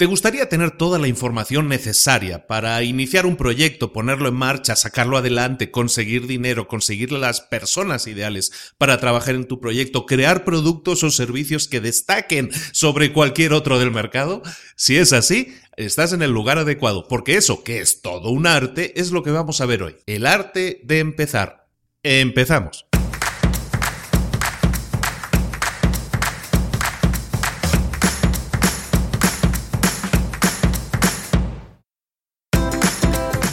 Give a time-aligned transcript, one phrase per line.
[0.00, 5.18] ¿Te gustaría tener toda la información necesaria para iniciar un proyecto, ponerlo en marcha, sacarlo
[5.18, 11.10] adelante, conseguir dinero, conseguir las personas ideales para trabajar en tu proyecto, crear productos o
[11.10, 14.40] servicios que destaquen sobre cualquier otro del mercado?
[14.74, 18.98] Si es así, estás en el lugar adecuado, porque eso, que es todo un arte,
[18.98, 19.96] es lo que vamos a ver hoy.
[20.06, 21.68] El arte de empezar.
[22.02, 22.89] Empezamos.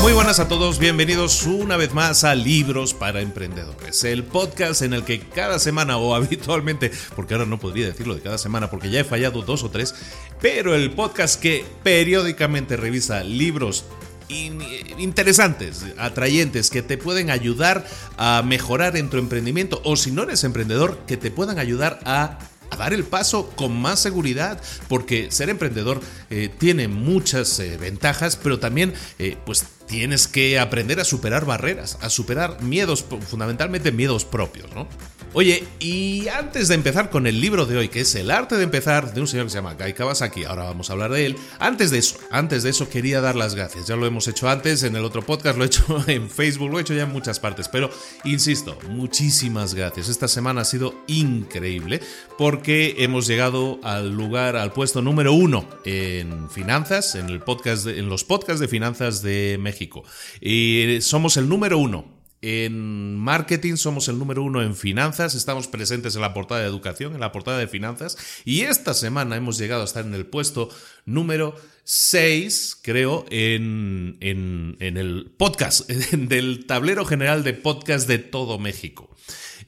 [0.00, 4.92] Muy buenas a todos, bienvenidos una vez más a Libros para Emprendedores, el podcast en
[4.92, 8.90] el que cada semana o habitualmente, porque ahora no podría decirlo de cada semana porque
[8.90, 9.94] ya he fallado dos o tres,
[10.40, 13.84] pero el podcast que periódicamente revisa libros
[14.28, 17.86] interesantes, atrayentes, que te pueden ayudar
[18.16, 22.38] a mejorar en tu emprendimiento o si no eres emprendedor, que te puedan ayudar a
[22.76, 28.58] dar el paso con más seguridad, porque ser emprendedor eh, tiene muchas eh, ventajas, pero
[28.58, 34.70] también eh, pues tienes que aprender a superar barreras, a superar miedos, fundamentalmente miedos propios,
[34.74, 34.86] ¿no?
[35.34, 38.64] Oye, y antes de empezar con el libro de hoy, que es El arte de
[38.64, 41.36] empezar, de un señor que se llama Guy Kawasaki, ahora vamos a hablar de él,
[41.58, 44.82] antes de eso, antes de eso quería dar las gracias, ya lo hemos hecho antes
[44.84, 47.40] en el otro podcast, lo he hecho en Facebook, lo he hecho ya en muchas
[47.40, 47.90] partes, pero
[48.24, 52.00] insisto, muchísimas gracias, esta semana ha sido increíble
[52.38, 58.08] porque hemos llegado al lugar, al puesto número uno en finanzas, en, el podcast en
[58.08, 60.04] los podcasts de finanzas de México,
[60.40, 66.14] y somos el número uno en marketing somos el número uno en finanzas, estamos presentes
[66.14, 69.82] en la portada de educación, en la portada de finanzas, y esta semana hemos llegado
[69.82, 70.68] a estar en el puesto
[71.04, 71.54] número
[71.84, 79.10] 6, creo, en, en, en el podcast, del tablero general de podcast de todo México.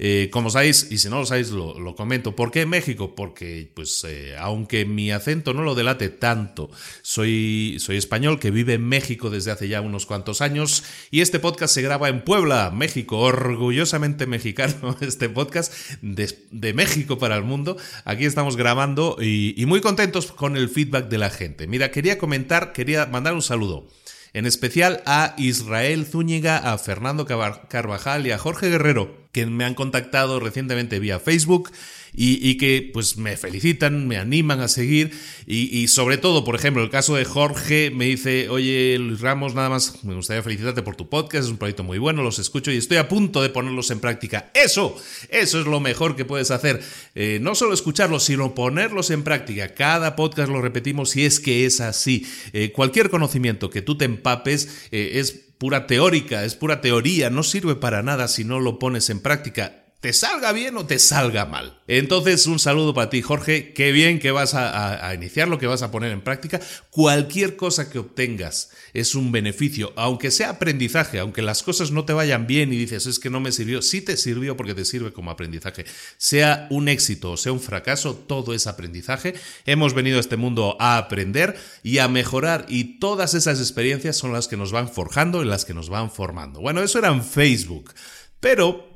[0.03, 2.35] Eh, como sabéis, y si no lo sabéis, lo, comento.
[2.35, 3.15] ¿Por qué México?
[3.15, 6.71] Porque, pues, eh, aunque mi acento no lo delate tanto,
[7.03, 11.39] soy, soy español que vive en México desde hace ya unos cuantos años y este
[11.39, 15.71] podcast se graba en Puebla, México, orgullosamente mexicano este podcast
[16.01, 17.77] de, México para el mundo.
[18.07, 21.67] Aquí estamos grabando y, y muy contentos con el feedback de la gente.
[21.67, 23.87] Mira, quería comentar, quería mandar un saludo
[24.33, 29.75] en especial a Israel Zúñiga, a Fernando Carvajal y a Jorge Guerrero, que me han
[29.75, 31.71] contactado recientemente vía Facebook
[32.13, 35.13] y, que pues me felicitan, me animan a seguir
[35.47, 39.69] y, sobre todo, por ejemplo, el caso de Jorge me dice, oye Luis Ramos, nada
[39.69, 42.77] más me gustaría felicitarte por tu podcast, es un proyecto muy bueno, los escucho y
[42.77, 44.51] estoy a punto de ponerlos en práctica.
[44.55, 44.97] Eso,
[45.29, 46.83] eso es lo mejor que puedes hacer.
[47.15, 49.75] Eh, no solo escucharlos, sino ponerlos en práctica.
[49.75, 52.27] Cada podcast lo repetimos y es que es así.
[52.53, 57.43] Eh, cualquier conocimiento que tú te empapes eh, es pura teórica, es pura teoría, no
[57.43, 61.45] sirve para nada si no lo pones en práctica te salga bien o te salga
[61.45, 61.79] mal.
[61.87, 63.75] Entonces, un saludo para ti, Jorge.
[63.75, 66.59] Qué bien que vas a, iniciar lo que vas a poner en práctica.
[66.91, 72.15] Cualquier cosa que obtengas es un beneficio, aunque sea aprendizaje, aunque las cosas no te
[72.15, 75.13] vayan bien y dices, es que no me sirvió, sí te sirvió porque te sirve
[75.13, 75.85] como aprendizaje.
[76.17, 79.35] Sea un éxito o sea un fracaso, todo es aprendizaje.
[79.67, 84.33] Hemos venido a este mundo a aprender y a mejorar y todas esas experiencias son
[84.33, 86.61] las que nos van forjando y las que nos van formando.
[86.61, 87.93] Bueno, eso era en Facebook.
[88.41, 88.90] Pero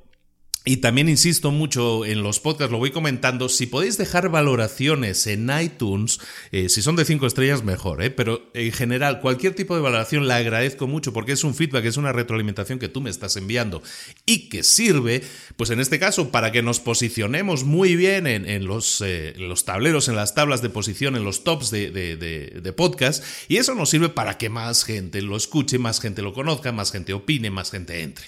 [0.66, 5.50] y también insisto mucho en los podcasts, lo voy comentando, si podéis dejar valoraciones en
[5.60, 6.20] iTunes,
[6.52, 10.26] eh, si son de 5 estrellas mejor, eh, pero en general cualquier tipo de valoración
[10.26, 13.82] la agradezco mucho porque es un feedback, es una retroalimentación que tú me estás enviando
[14.24, 15.22] y que sirve,
[15.56, 20.08] pues en este caso, para que nos posicionemos muy bien en, los, eh, los, tableros,
[20.08, 23.90] en las tablas de posición, en los tops de, de, de podcast, y eso nos
[23.90, 27.70] sirve para que más gente lo escuche, más gente lo conozca, más gente opine, más
[27.70, 28.24] gente entre.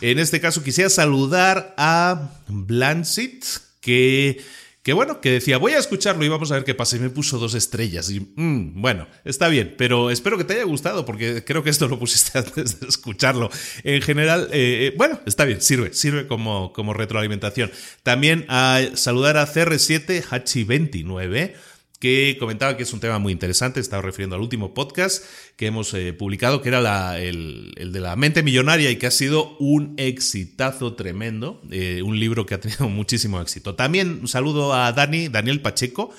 [0.00, 3.44] En este caso quisiera saludar a Blanchett,
[3.80, 4.42] que,
[4.82, 6.96] que bueno, que decía, voy a escucharlo y vamos a ver qué pasa.
[6.96, 8.10] Y me puso dos estrellas.
[8.10, 11.88] Y mm, bueno, está bien, pero espero que te haya gustado, porque creo que esto
[11.88, 13.50] lo pusiste antes de escucharlo.
[13.84, 17.70] En general, eh, eh, bueno, está bien, sirve, sirve como, como retroalimentación.
[18.02, 21.54] También a saludar a CR7 Hachi29
[21.98, 25.24] que comentaba que es un tema muy interesante, estaba refiriendo al último podcast
[25.56, 29.56] que hemos eh, publicado, que era el, de la mente millonaria y que ha sido
[29.58, 33.74] un exitazo tremendo, eh, un libro que ha tenido muchísimo éxito.
[33.74, 36.12] También un saludo a Dani, Daniel Pacheco,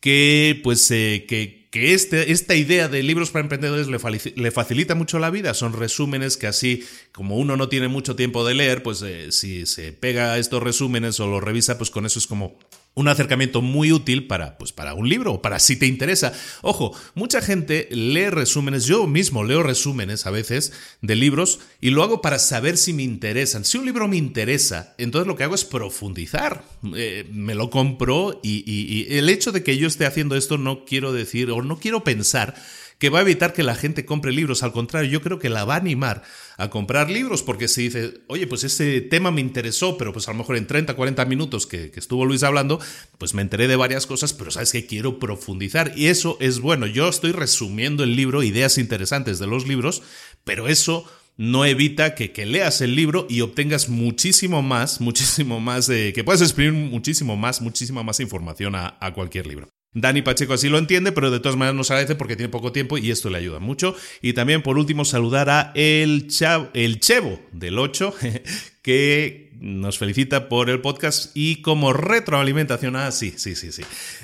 [0.00, 3.98] que pues eh, que, que este, esta idea de libros para emprendedores le,
[4.34, 5.54] le, facilita mucho la vida.
[5.54, 9.92] Son resúmenes que así, como uno no tiene mucho tiempo de leer, pues si se
[9.92, 12.58] pega estos resúmenes o los revisa, pues con eso es como
[12.94, 16.32] un acercamiento muy útil para, pues, para un libro o para si te interesa.
[16.60, 22.02] Ojo, mucha gente lee resúmenes, yo mismo leo resúmenes a veces de libros y lo
[22.02, 23.64] hago para saber si me interesan.
[23.64, 26.64] Si un libro me interesa, entonces lo que hago es profundizar.
[26.94, 30.84] Eh, me lo compro y, y el hecho de que yo esté haciendo esto no
[30.84, 32.54] quiero decir o no quiero pensar
[33.02, 34.62] que va a evitar que la gente compre libros.
[34.62, 36.22] Al contrario, yo creo que la va a animar
[36.56, 40.30] a comprar libros porque si dice, oye, pues ese tema me interesó, pero pues a
[40.30, 42.78] lo mejor en 30, 40 minutos que, estuvo Luis hablando,
[43.18, 46.86] pues me enteré de varias cosas, pero sabes que quiero profundizar y eso es bueno.
[46.86, 50.04] Yo estoy resumiendo el libro, ideas interesantes de los libros,
[50.44, 51.04] pero eso
[51.36, 56.22] no evita que, que, leas el libro y obtengas muchísimo más, muchísimo más, eh, que
[56.22, 59.68] puedas exprimir muchísimo más, muchísima más información a cualquier libro.
[59.94, 62.96] Dani Pacheco así lo entiende, pero de todas maneras nos agradece porque tiene poco tiempo
[62.96, 63.94] y esto le ayuda mucho.
[64.22, 66.28] Y también, por último, saludar a el,
[66.74, 68.14] el Chevo del 8,
[68.82, 73.82] que nos felicita por el podcast y como retroalimentación, ah, sí, sí, sí, sí.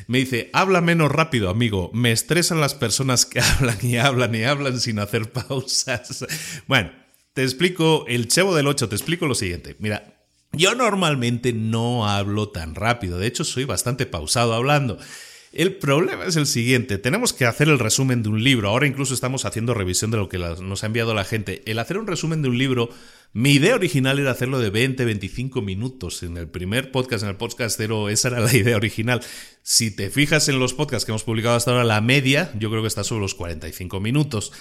[0.08, 1.90] Me dice, habla menos rápido, amigo.
[1.92, 6.24] Me estresan las personas que hablan y hablan y hablan sin hacer pausas.
[6.66, 6.90] Bueno,
[7.34, 9.76] te explico, el Chevo del 8, te explico lo siguiente.
[9.78, 14.98] Mira, yo normalmente no hablo tan rápido, de hecho soy bastante pausado hablando.
[15.52, 19.14] El problema es el siguiente, tenemos que hacer el resumen de un libro, ahora incluso
[19.14, 21.62] estamos haciendo revisión de lo que nos ha enviado la gente.
[21.64, 22.90] El hacer un resumen de un libro,
[23.32, 26.22] mi idea original era hacerlo de 20, 25 minutos.
[26.22, 29.22] En el primer podcast, en el podcast cero, esa era la idea original.
[29.62, 32.82] Si te fijas en los podcasts que hemos publicado hasta ahora, la media yo creo
[32.82, 34.52] que está sobre los 45 minutos.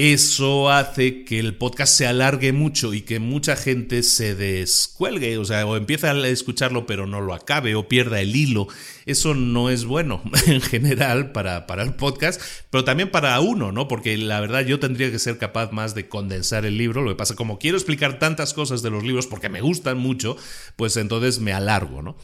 [0.00, 5.44] Eso hace que el podcast se alargue mucho y que mucha gente se descuelgue, o
[5.44, 8.68] sea, o empieza a escucharlo pero no lo acabe o pierda el hilo.
[9.06, 12.40] eso no es bueno en general para, para el podcast,
[12.70, 13.88] pero también para uno, ¿no?
[13.88, 17.02] Porque la verdad yo tendría que ser capaz más de condensar el libro.
[17.02, 20.36] Lo que pasa, como quiero explicar tantas cosas de los libros porque me gustan mucho,
[20.76, 22.16] pues entonces me alargo, ¿no?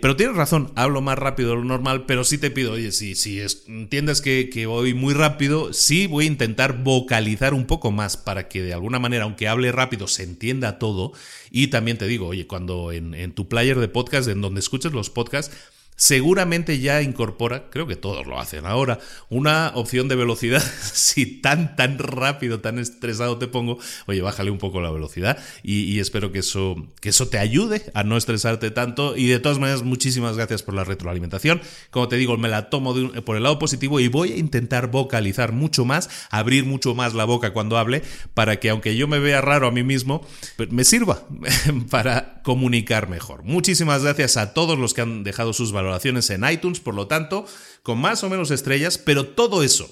[0.00, 3.14] Pero tienes razón, hablo más rápido de lo normal, pero sí te pido, oye, si,
[3.14, 8.16] si entiendes que, que, voy muy rápido, sí voy a intentar vocalizar un poco más
[8.16, 11.12] para que de alguna manera, aunque hable rápido, se entienda todo.
[11.50, 14.92] Y también te digo, oye, cuando en, en tu player de podcast, en donde escuches
[14.92, 15.54] los podcasts,
[16.00, 20.62] seguramente ya incorpora, creo que todos lo hacen ahora, una opción de velocidad.
[20.94, 26.00] si tan, tan rápido, tan estresado te pongo, oye, bájale un poco la velocidad y,
[26.00, 29.14] espero que eso, que eso te ayude a no estresarte tanto.
[29.14, 31.60] Y de todas maneras, muchísimas gracias por la retroalimentación.
[31.90, 32.94] Como te digo, me la tomo
[33.26, 37.26] por el lado positivo y voy a intentar vocalizar mucho más, abrir mucho más la
[37.26, 38.02] boca cuando hable,
[38.32, 40.26] para que aunque yo me vea raro a mí mismo,
[40.70, 41.24] me sirva
[41.90, 43.42] para comunicar mejor.
[43.44, 45.89] Muchísimas gracias a todos los que han dejado sus valores
[46.30, 47.46] en iTunes, por lo tanto,
[47.82, 49.88] con más o menos estrellas, pero todo eso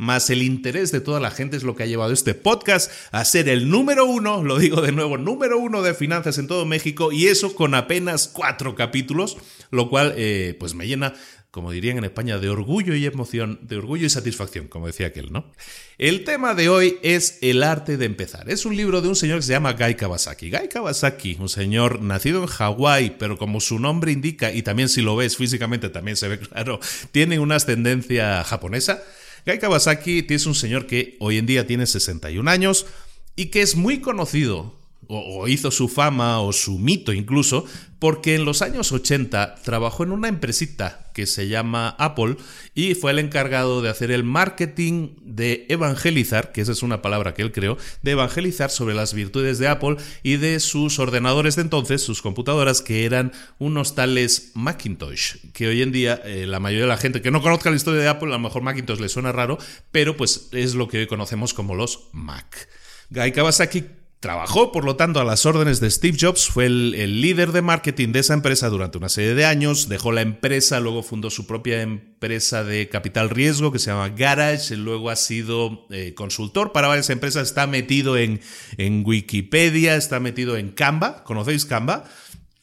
[0.00, 3.22] más el interés de toda la gente es lo que ha llevado este podcast a
[3.26, 7.12] ser el número uno, lo digo de nuevo, número uno de finanzas en todo México
[7.12, 9.36] y eso con apenas cuatro capítulos,
[9.70, 11.12] lo cual eh, pues me llena
[11.50, 15.32] como dirían en España, de orgullo y emoción, de orgullo y satisfacción, como decía aquel,
[15.32, 15.50] ¿no?
[15.98, 18.48] El tema de hoy es El arte de empezar.
[18.48, 20.50] Es un libro de un señor que se llama Guy Kawasaki.
[20.50, 25.02] Guy Kawasaki, un señor nacido en Hawái, pero como su nombre indica, y también si
[25.02, 26.78] lo ves físicamente también se ve claro,
[27.10, 29.02] tiene una ascendencia japonesa.
[29.44, 32.86] Guy Kawasaki es un señor que hoy en día tiene 61 años
[33.34, 34.79] y que es muy conocido
[35.10, 37.64] o, hizo su fama o su mito incluso,
[37.98, 42.36] porque en los años 80 trabajó en una empresita que se llama Apple
[42.74, 47.34] y fue el encargado de hacer el marketing de evangelizar, que esa es una palabra
[47.34, 51.62] que él creó, de evangelizar sobre las virtudes de Apple y de sus ordenadores de
[51.62, 56.84] entonces, sus computadoras, que eran unos tales Macintosh, que hoy en día eh, la mayoría
[56.84, 59.08] de la gente que no conozca la historia de Apple, a lo mejor Macintosh le
[59.08, 59.58] suena raro,
[59.90, 62.68] pero pues es lo que hoy conocemos como los Mac.
[63.10, 63.84] Guy Kawasaki
[64.20, 68.12] Trabajó, por lo tanto, a las órdenes de Steve Jobs, fue el, líder de marketing
[68.12, 71.80] de esa empresa durante una serie de años, dejó la empresa, luego fundó su propia
[71.80, 77.08] empresa de capital riesgo que se llama Garage, luego ha sido eh, consultor para varias
[77.08, 78.42] empresas, está metido en,
[78.76, 82.04] en Wikipedia, está metido en Canva, ¿conocéis Canva?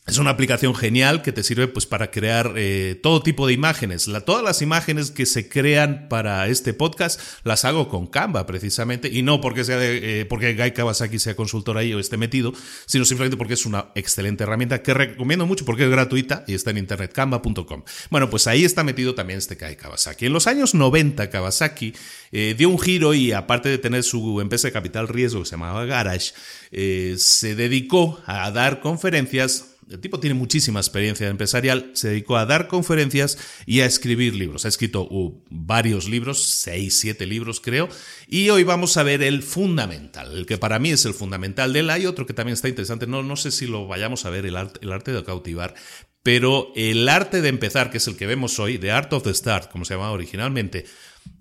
[0.07, 4.09] Es una aplicación genial que te sirve pues, para crear eh, todo tipo de imágenes.
[4.25, 9.21] todas las imágenes que se crean para este podcast las hago con Canva precisamente y
[9.21, 12.53] no porque sea de, eh, porque Guy Kawasaki sea consultor ahí o esté metido,
[12.85, 16.71] sino simplemente porque es una excelente herramienta que recomiendo mucho porque es gratuita y está
[16.71, 17.83] en internet canva.com.
[18.09, 20.27] Bueno, pues ahí está metido también este Guy Kawasaki.
[20.27, 21.93] En los años 90 Kawasaki
[22.31, 25.51] eh, dio un giro y aparte de tener su empresa de capital riesgo que se
[25.51, 26.31] llamaba Garage,
[26.71, 32.67] se dedicó a dar conferencias el tipo tiene muchísima experiencia empresarial, se dedicó a dar
[32.67, 34.65] conferencias y a escribir libros.
[34.65, 37.89] Ha escrito uh, varios libros, seis, siete libros creo,
[38.27, 41.79] y hoy vamos a ver el fundamental, el que para mí es el fundamental de
[41.79, 41.89] él.
[41.89, 44.57] Hay otro que también está interesante, no, no sé si lo vayamos a ver, el
[44.57, 45.75] arte, el arte de cautivar,
[46.23, 49.33] pero el arte de empezar, que es el que vemos hoy, The Art of the
[49.33, 50.85] Start, como se llamaba originalmente,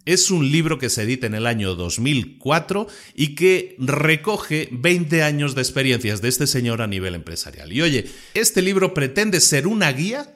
[0.04, 5.54] es un libro que se edita en el año 2004 y que recoge 20 años
[5.54, 7.72] de experiencias de este señor a nivel empresarial.
[7.72, 10.32] Y oye, este libro pretende ser una guía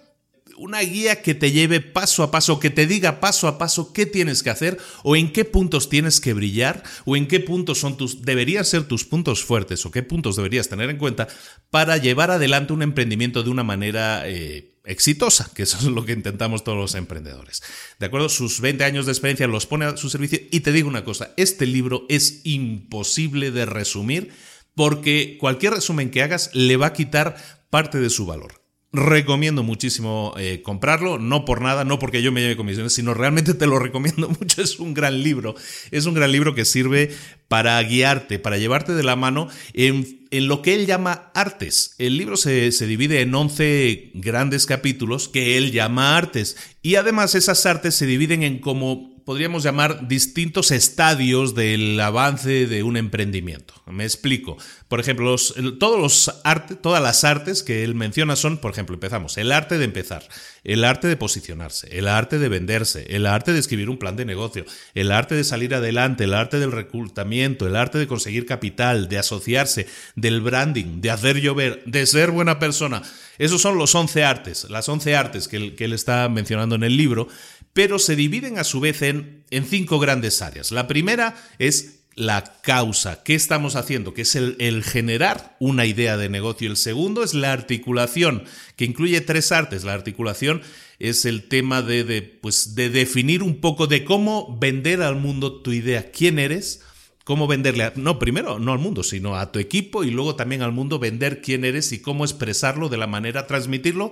[0.61, 4.05] una guía que te lleve paso a paso, que te diga paso a paso qué
[4.05, 7.97] tienes que hacer o en qué puntos tienes que brillar o en qué puntos son
[7.97, 11.29] tus deberían ser tus puntos fuertes o qué puntos deberías tener en cuenta
[11.71, 16.13] para llevar adelante un emprendimiento de una manera eh, exitosa, que eso es lo que
[16.13, 17.63] intentamos todos los emprendedores.
[17.99, 18.29] ¿De acuerdo?
[18.29, 21.33] Sus 20 años de experiencia los pone a su servicio y te digo una cosa,
[21.37, 24.33] este libro es imposible de resumir
[24.75, 27.37] porque cualquier resumen que hagas le va a quitar
[27.71, 28.61] parte de su valor.
[28.93, 33.55] Recomiendo muchísimo eh, comprarlo, no por nada, no porque yo me lleve comisiones, sino realmente
[33.55, 34.63] te lo recomiendo mucho.
[34.63, 35.55] Es un gran libro.
[35.93, 37.15] Es un gran libro que sirve
[37.47, 41.95] para guiarte, para llevarte de la mano en, en lo que él llama artes.
[41.99, 46.57] El libro se, se divide en 11 grandes capítulos que él llama artes.
[46.83, 52.83] Y además esas artes se dividen en como podríamos llamar distintos estadios del avance de
[52.83, 53.75] un emprendimiento.
[53.87, 54.57] Me explico.
[54.89, 55.35] Por ejemplo,
[55.79, 56.43] todos los
[56.81, 60.27] todas las artes que él menciona son, por ejemplo, empezamos, el arte de empezar,
[60.65, 64.25] el arte de posicionarse, el arte de venderse, el arte de escribir un plan de
[64.25, 69.09] negocio, el arte de salir adelante, el arte del reclutamiento, el arte de conseguir capital,
[69.09, 69.87] de asociarse,
[70.17, 73.03] del branding, de hacer llover, de ser buena persona.
[73.39, 76.85] Esos son los 11 artes, las 11 artes que él, que él está mencionando en
[76.85, 77.29] el libro
[77.73, 80.73] pero se dividen a su vez en, en cinco grandes áreas.
[80.73, 83.23] La primera es la causa.
[83.23, 84.15] ¿Qué estamos haciendo?
[84.15, 86.69] Que es el, generar una idea de negocio.
[86.69, 88.45] El segundo es la articulación,
[88.77, 89.85] que incluye tres artes.
[89.85, 90.63] La articulación
[90.99, 95.63] es el tema de, de, pues, de definir un poco de cómo vender al mundo
[95.63, 96.11] tu idea.
[96.11, 96.83] ¿Quién eres?
[97.31, 100.73] cómo venderle, no, primero no al mundo, sino a tu equipo y luego también al
[100.73, 104.11] mundo vender quién eres y cómo expresarlo de la manera, transmitirlo,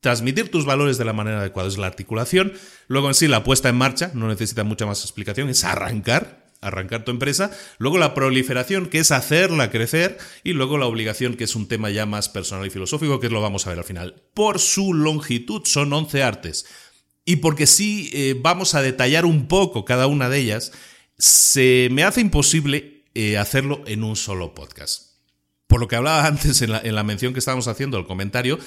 [0.00, 1.68] transmitir tus valores de la manera adecuada.
[1.68, 2.52] Es la articulación.
[2.86, 7.04] Luego en sí la puesta en marcha, no necesita mucha más explicación, es arrancar, arrancar
[7.04, 11.54] tu empresa, luego la proliferación, que es hacerla crecer, y luego la obligación, que es
[11.56, 14.22] un tema ya más personal y filosófico, que lo vamos a ver al final.
[14.34, 16.66] Por su longitud son 11 artes.
[17.24, 20.72] Y porque sí eh, vamos a detallar un poco cada una de ellas,
[21.18, 25.08] se me hace imposible eh, hacerlo en un solo podcast.
[25.66, 28.58] Por lo que hablaba antes en la, mención que estábamos haciendo, el comentario,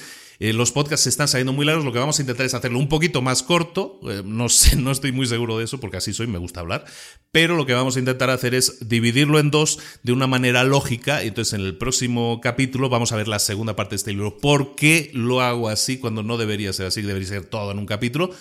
[0.42, 2.88] eh, los podcasts están saliendo muy largos, lo que vamos a intentar es hacerlo un
[2.88, 6.26] poquito más corto, eh, no sé, no estoy muy seguro de eso porque así soy,
[6.26, 6.84] me gusta hablar,
[7.30, 11.22] pero lo que vamos a intentar hacer es dividirlo en dos de una manera lógica,
[11.22, 14.74] entonces en el próximo capítulo vamos a ver la segunda parte de este libro, ¿por
[14.74, 18.32] qué lo hago así cuando no debería ser así, debería ser todo en un capítulo?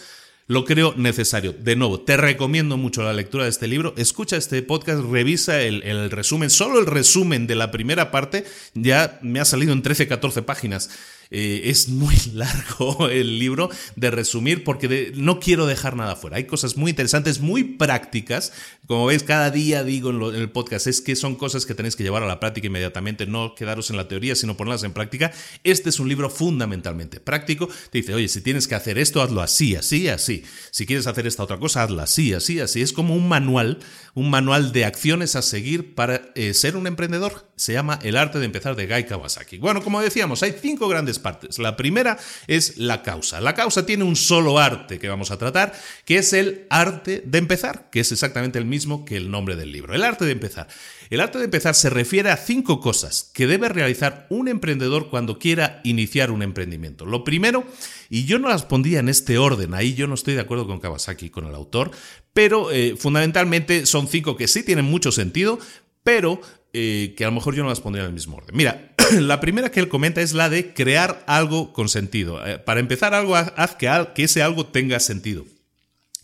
[0.48, 1.53] Lo creo necesario.
[1.53, 3.93] De nuevo, te recomiendo mucho la lectura de este libro.
[3.96, 6.50] Escucha este podcast, revisa el, resumen.
[6.50, 8.43] Solo el resumen de la primera parte
[8.74, 10.89] ya me ha salido en 13, 14 páginas.
[11.34, 16.38] Eh, es muy largo el libro de resumir porque no quiero dejar nada fuera.
[16.38, 18.52] Hay cosas muy interesantes, muy prácticas.
[18.86, 22.04] Como veis, cada día digo en, el podcast, es que son cosas que tenéis que
[22.04, 25.32] llevar a la práctica inmediatamente, no quedaros en la teoría, sino ponerlas en práctica.
[25.64, 27.70] Este es un libro fundamentalmente práctico.
[27.90, 30.44] Te dice, oye, si tienes que hacer esto, hazlo así, así, así.
[30.72, 32.82] Si quieres hacer esta otra cosa, hazla así, así, así.
[32.82, 33.80] Es como un manual,
[34.16, 37.50] un manual de acciones a seguir para eh, ser un emprendedor.
[37.56, 39.60] Se llama El arte de empezar de Guy Kawasaki.
[39.60, 41.58] Bueno, como decíamos, hay cinco grandes partes.
[41.58, 43.40] La primera es la causa.
[43.40, 45.74] La causa tiene un solo arte que vamos a tratar,
[46.04, 49.72] que es el arte de empezar, que es exactamente el mismo que el nombre del
[49.72, 49.94] libro.
[49.94, 50.68] El arte de empezar.
[51.10, 55.40] El arte de empezar se refiere a cinco cosas que debe realizar un emprendedor cuando
[55.40, 57.06] quiera iniciar un emprendimiento.
[57.06, 57.66] Lo primero,
[58.10, 60.80] y yo no las pondría en este orden, ahí yo no estoy de acuerdo con
[60.80, 61.92] Kawasaki, con el autor,
[62.34, 65.60] pero eh, fundamentalmente son cinco que sí tienen mucho sentido,
[66.04, 66.42] pero
[66.74, 68.56] eh, que a lo mejor yo no las pondría en el mismo orden.
[68.56, 72.46] Mira, la primera que él comenta es la de crear algo con sentido.
[72.46, 75.46] Eh, para empezar algo, haz que, que ese algo tenga sentido.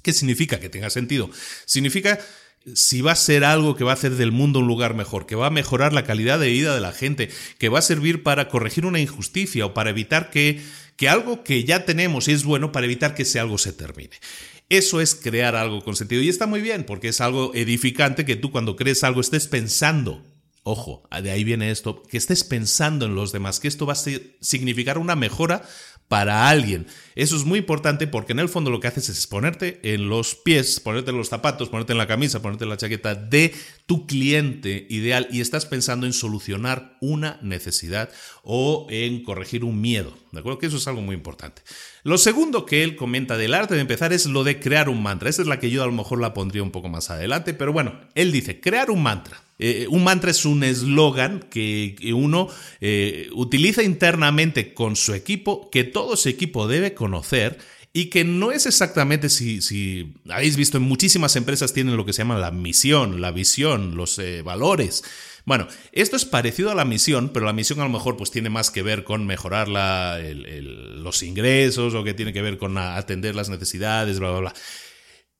[0.01, 1.29] ¿Qué significa que tenga sentido?
[1.65, 2.19] Significa
[2.75, 5.35] si va a ser algo que va a hacer del mundo un lugar mejor, que
[5.35, 8.49] va a mejorar la calidad de vida de la gente, que va a servir para
[8.49, 10.61] corregir una injusticia o para evitar que,
[10.95, 14.17] que algo que ya tenemos y es bueno para evitar que ese algo se termine.
[14.69, 18.35] Eso es crear algo con sentido y está muy bien porque es algo edificante que
[18.35, 20.25] tú cuando crees algo estés pensando
[20.67, 24.03] ojo, de ahí viene esto, que estés pensando en los demás, que esto va a
[24.41, 25.63] significar una mejora
[26.07, 26.87] para alguien.
[27.15, 30.35] Eso es muy importante porque en el fondo lo que haces es ponerte en los
[30.35, 33.53] pies, ponerte en los zapatos, ponerte en la camisa, ponerte en la chaqueta de
[33.85, 38.09] tu cliente ideal y estás pensando en solucionar una necesidad
[38.43, 40.13] o en corregir un miedo.
[40.31, 40.59] ¿De acuerdo?
[40.59, 41.61] Que eso es algo muy importante.
[42.07, 45.29] Lo segundo que él comenta del arte de empezar es lo de crear un mantra.
[45.29, 47.73] Esa es la que yo a lo mejor la pondría un poco más adelante, pero
[47.73, 49.43] bueno, él dice, crear un mantra.
[49.59, 52.47] Eh, un mantra es un eslogan que, uno
[52.79, 57.57] eh, utiliza internamente con su equipo, que todo su equipo debe conocer
[57.91, 62.13] y que no es exactamente, si, si habéis visto en muchísimas empresas tienen lo que
[62.13, 65.03] se llama la misión, la visión, los eh, valores.
[65.47, 68.49] Bueno, esto es parecido a la misión, pero la misión a lo mejor pues tiene
[68.49, 73.47] más que ver con mejorar los ingresos o que tiene que ver con atender las
[73.47, 74.53] necesidades, bla, bla, bla.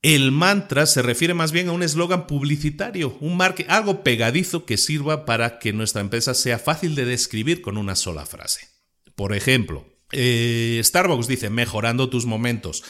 [0.02, 5.26] El mantra se refiere más bien a un eslogan publicitario, un algo pegadizo que sirva
[5.26, 8.70] para que nuestra empresa sea fácil de describir con una sola frase.
[9.14, 12.86] Por ejemplo, eh, Starbucks dice mejorando tus momentos.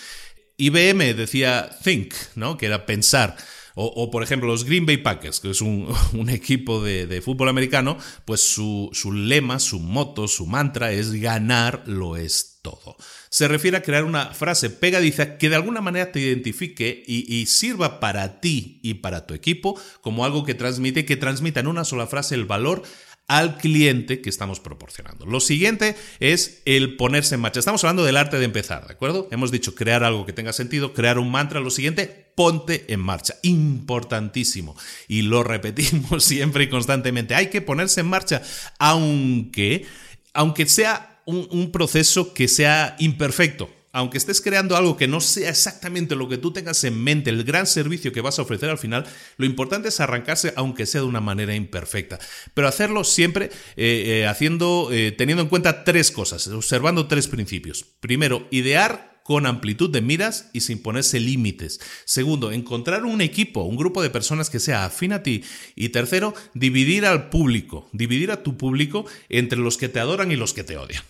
[0.57, 2.57] IBM decía think, ¿no?
[2.57, 3.37] Que era pensar.
[3.79, 5.87] O, por ejemplo, los Green Bay Packers, que es un,
[6.29, 12.17] equipo de, fútbol americano, pues su, su lema, su moto, su mantra es ganar lo
[12.17, 12.97] es todo
[13.29, 17.99] se refiere a crear una frase pegadiza que de alguna manera te identifique y, sirva
[17.99, 22.07] para ti y para tu equipo como algo que transmite, que transmita en una sola
[22.07, 22.83] frase el valor
[23.27, 25.25] al cliente que estamos proporcionando.
[25.25, 27.59] Lo siguiente es el ponerse en marcha.
[27.59, 29.27] Estamos hablando del arte de empezar, ¿de acuerdo?
[29.31, 31.59] Hemos dicho crear algo que tenga sentido, crear un mantra.
[31.59, 33.35] Lo siguiente, ponte en marcha.
[33.41, 34.77] Importantísimo.
[35.09, 37.35] Y lo repetimos siempre y constantemente.
[37.35, 38.41] Hay que ponerse en marcha,
[38.79, 39.85] aunque,
[40.33, 46.15] aunque sea un, proceso que sea imperfecto aunque estés creando algo que no sea exactamente
[46.15, 49.05] lo que tú tengas en mente, el gran servicio que vas a ofrecer al final,
[49.37, 52.19] lo importante es arrancarse aunque sea de una manera imperfecta.
[52.53, 53.45] Pero hacerlo siempre
[53.75, 57.85] eh, eh, haciendo, eh, teniendo en cuenta tres cosas, observando tres principios.
[57.99, 61.81] Primero, idear con amplitud de miras y sin ponerse límites.
[62.05, 65.43] Segundo, encontrar un equipo, un grupo de personas que sea afín a ti.
[65.75, 70.37] Y tercero, dividir al público, dividir a tu público entre los que te adoran y
[70.37, 71.03] los que te odian.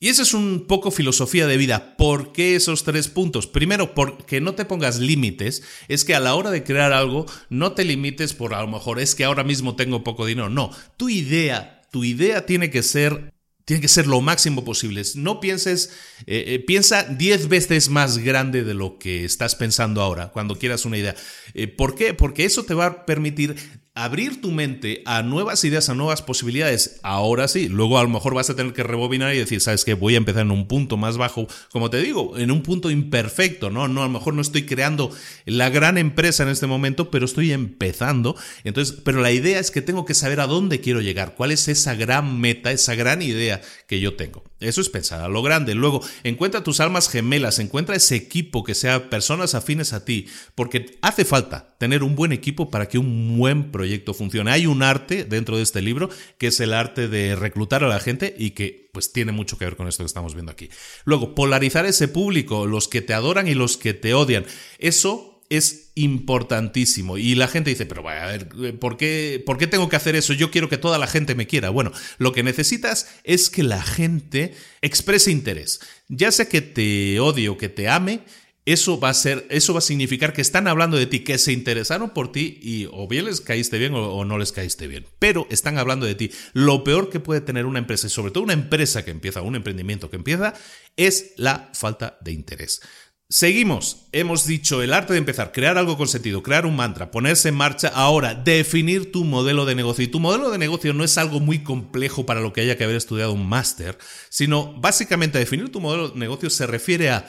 [0.00, 1.96] Y esa es un poco filosofía de vida.
[1.96, 3.48] ¿Por qué esos tres puntos?
[3.48, 5.64] Primero, porque no te pongas límites.
[5.88, 9.00] Es que a la hora de crear algo, no te limites por a lo mejor
[9.00, 10.50] es que ahora mismo tengo poco dinero.
[10.50, 13.32] No, tu idea, tu idea tiene que ser
[13.68, 15.02] tiene que ser lo máximo posible.
[15.16, 20.28] No pienses, eh, eh, piensa 10 veces más grande de lo que estás pensando ahora
[20.28, 21.14] cuando quieras una idea.
[21.52, 22.14] Eh, ¿Por qué?
[22.14, 23.56] Porque eso te va a permitir
[24.04, 27.00] abrir tu mente a nuevas ideas, a nuevas posibilidades.
[27.02, 29.94] Ahora sí, luego a lo mejor vas a tener que rebobinar y decir, sabes que
[29.94, 33.70] voy a empezar en un punto más bajo, como te digo, en un punto imperfecto,
[33.70, 33.88] ¿no?
[33.88, 35.10] No, a lo mejor no estoy creando
[35.46, 38.36] la gran empresa en este momento, pero estoy empezando.
[38.62, 41.66] Entonces, pero la idea es que tengo que saber a dónde quiero llegar, cuál es
[41.66, 44.44] esa gran meta, esa gran idea que yo tengo.
[44.60, 45.74] Eso es pensar a lo grande.
[45.74, 50.98] Luego, encuentra tus almas gemelas, encuentra ese equipo que sea personas afines a ti, porque
[51.00, 54.50] hace falta tener un buen equipo para que un buen proyecto funcione.
[54.50, 58.00] Hay un arte dentro de este libro que es el arte de reclutar a la
[58.00, 60.70] gente y que pues tiene mucho que ver con esto que estamos viendo aquí.
[61.04, 64.44] Luego, polarizar ese público, los que te adoran y los que te odian.
[64.78, 67.18] Eso es importantísimo.
[67.18, 70.16] Y la gente dice, pero vaya, a ver, ¿por qué, ¿por qué tengo que hacer
[70.16, 70.32] eso?
[70.32, 71.70] Yo quiero que toda la gente me quiera.
[71.70, 75.80] Bueno, lo que necesitas es que la gente exprese interés.
[76.08, 78.20] Ya sea que te odie o que te ame,
[78.66, 81.52] eso va a ser, eso va a significar que están hablando de ti, que se
[81.52, 85.06] interesaron por ti y o bien les caíste bien o, o, no les caíste bien,
[85.18, 86.30] pero están hablando de ti.
[86.52, 89.56] Lo peor que puede tener una empresa, y sobre todo una empresa que empieza, un
[89.56, 90.52] emprendimiento que empieza,
[90.98, 92.82] es la falta de interés.
[93.30, 94.06] Seguimos.
[94.12, 97.56] Hemos dicho el arte de empezar, crear algo con sentido, crear un mantra, ponerse en
[97.56, 97.88] marcha.
[97.88, 100.02] Ahora, definir tu modelo de negocio.
[100.02, 102.84] Y tu modelo de negocio no es algo muy complejo para lo que haya que
[102.84, 103.98] haber estudiado un máster,
[104.30, 107.28] sino básicamente definir tu modelo de negocio se refiere a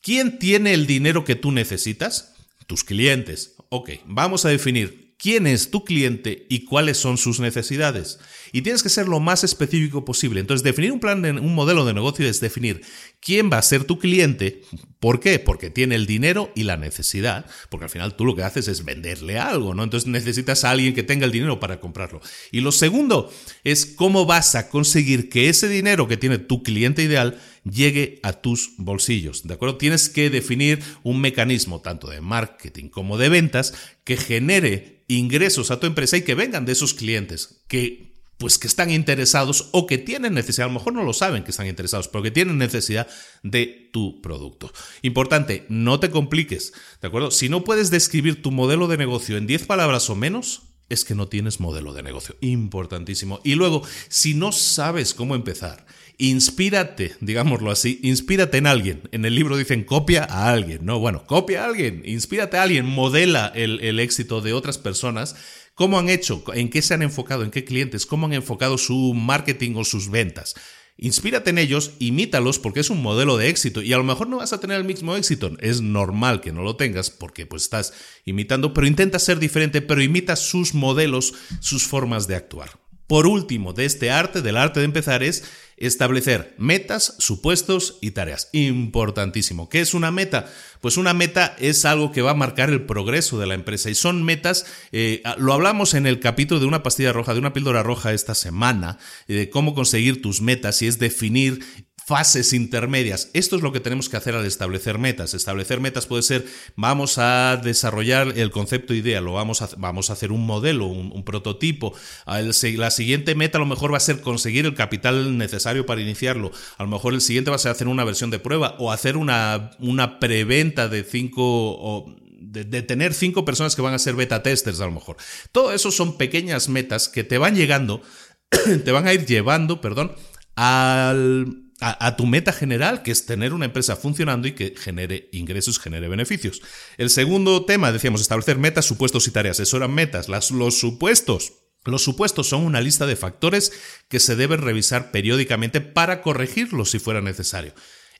[0.00, 2.34] quién tiene el dinero que tú necesitas,
[2.68, 3.56] tus clientes.
[3.68, 8.20] Ok, vamos a definir quién es tu cliente y cuáles son sus necesidades.
[8.52, 10.40] Y tienes que ser lo más específico posible.
[10.40, 12.82] Entonces, definir un plan, de, un modelo de negocio es definir
[13.20, 14.62] quién va a ser tu cliente.
[15.00, 15.38] ¿Por qué?
[15.38, 17.46] Porque tiene el dinero y la necesidad.
[17.70, 19.82] Porque al final tú lo que haces es venderle algo, ¿no?
[19.82, 22.20] Entonces necesitas a alguien que tenga el dinero para comprarlo.
[22.50, 23.32] Y lo segundo
[23.64, 28.34] es cómo vas a conseguir que ese dinero que tiene tu cliente ideal llegue a
[28.34, 29.46] tus bolsillos.
[29.46, 29.76] ¿De acuerdo?
[29.76, 35.80] Tienes que definir un mecanismo tanto de marketing como de ventas que genere ingresos a
[35.80, 38.11] tu empresa y que vengan de esos clientes que
[38.42, 41.52] pues que están interesados o que tienen necesidad, a lo mejor no lo saben que
[41.52, 43.06] están interesados, pero que tienen necesidad
[43.44, 44.72] de tu producto.
[45.02, 47.30] Importante, no te compliques, ¿de acuerdo?
[47.30, 51.14] Si no puedes describir tu modelo de negocio en 10 palabras o menos, es que
[51.14, 52.34] no tienes modelo de negocio.
[52.40, 53.40] Importantísimo.
[53.44, 55.86] Y luego, si no sabes cómo empezar,
[56.18, 59.08] inspírate, digámoslo así, inspírate en alguien.
[59.12, 60.98] En el libro dicen copia a alguien, ¿no?
[60.98, 65.36] Bueno, copia a alguien, inspírate a alguien, modela el, el éxito de otras personas.
[65.74, 66.44] ¿Cómo han hecho?
[66.54, 67.44] ¿En qué se han enfocado?
[67.44, 68.04] ¿En qué clientes?
[68.04, 70.54] ¿Cómo han enfocado su marketing o sus ventas?
[70.98, 74.36] Inspírate en ellos, imítalos porque es un modelo de éxito y a lo mejor no
[74.36, 75.56] vas a tener el mismo éxito.
[75.60, 77.94] Es normal que no lo tengas porque pues estás
[78.26, 82.78] imitando, pero intenta ser diferente, pero imita sus modelos, sus formas de actuar.
[83.06, 85.44] Por último, de este arte, del arte de empezar, es
[85.86, 88.48] establecer metas, supuestos y tareas.
[88.52, 89.68] Importantísimo.
[89.68, 90.46] ¿Qué es una meta?
[90.80, 93.94] Pues una meta es algo que va a marcar el progreso de la empresa y
[93.94, 97.82] son metas, eh, lo hablamos en el capítulo de una pastilla roja, de una píldora
[97.82, 101.64] roja esta semana, eh, de cómo conseguir tus metas y es definir
[102.12, 103.30] fases intermedias.
[103.32, 105.32] Esto es lo que tenemos que hacer al establecer metas.
[105.32, 106.44] Establecer metas puede ser,
[106.76, 111.24] vamos a desarrollar el concepto idea, lo vamos a, vamos a hacer un modelo, un,
[111.24, 111.94] prototipo.
[112.26, 116.50] la siguiente meta a lo mejor va a ser conseguir el capital necesario para iniciarlo.
[116.76, 119.16] A lo mejor el siguiente va a ser hacer una versión de prueba o hacer
[119.16, 124.16] una, una preventa de cinco o de, de, tener cinco personas que van a ser
[124.16, 125.16] beta testers a lo mejor.
[125.50, 128.02] Todo eso son pequeñas metas que te van llegando,
[128.84, 130.12] te van a ir llevando, perdón,
[130.56, 135.78] al a, tu meta general, que es tener una empresa funcionando y que genere ingresos,
[135.80, 136.62] genere beneficios.
[136.96, 139.58] El segundo tema, decíamos, establecer metas, supuestos y tareas.
[139.58, 140.28] Eso eran metas.
[140.28, 141.54] Las, los supuestos.
[141.84, 143.72] Los supuestos son una lista de factores
[144.08, 147.74] que se deben revisar periódicamente para corregirlos si fuera necesario.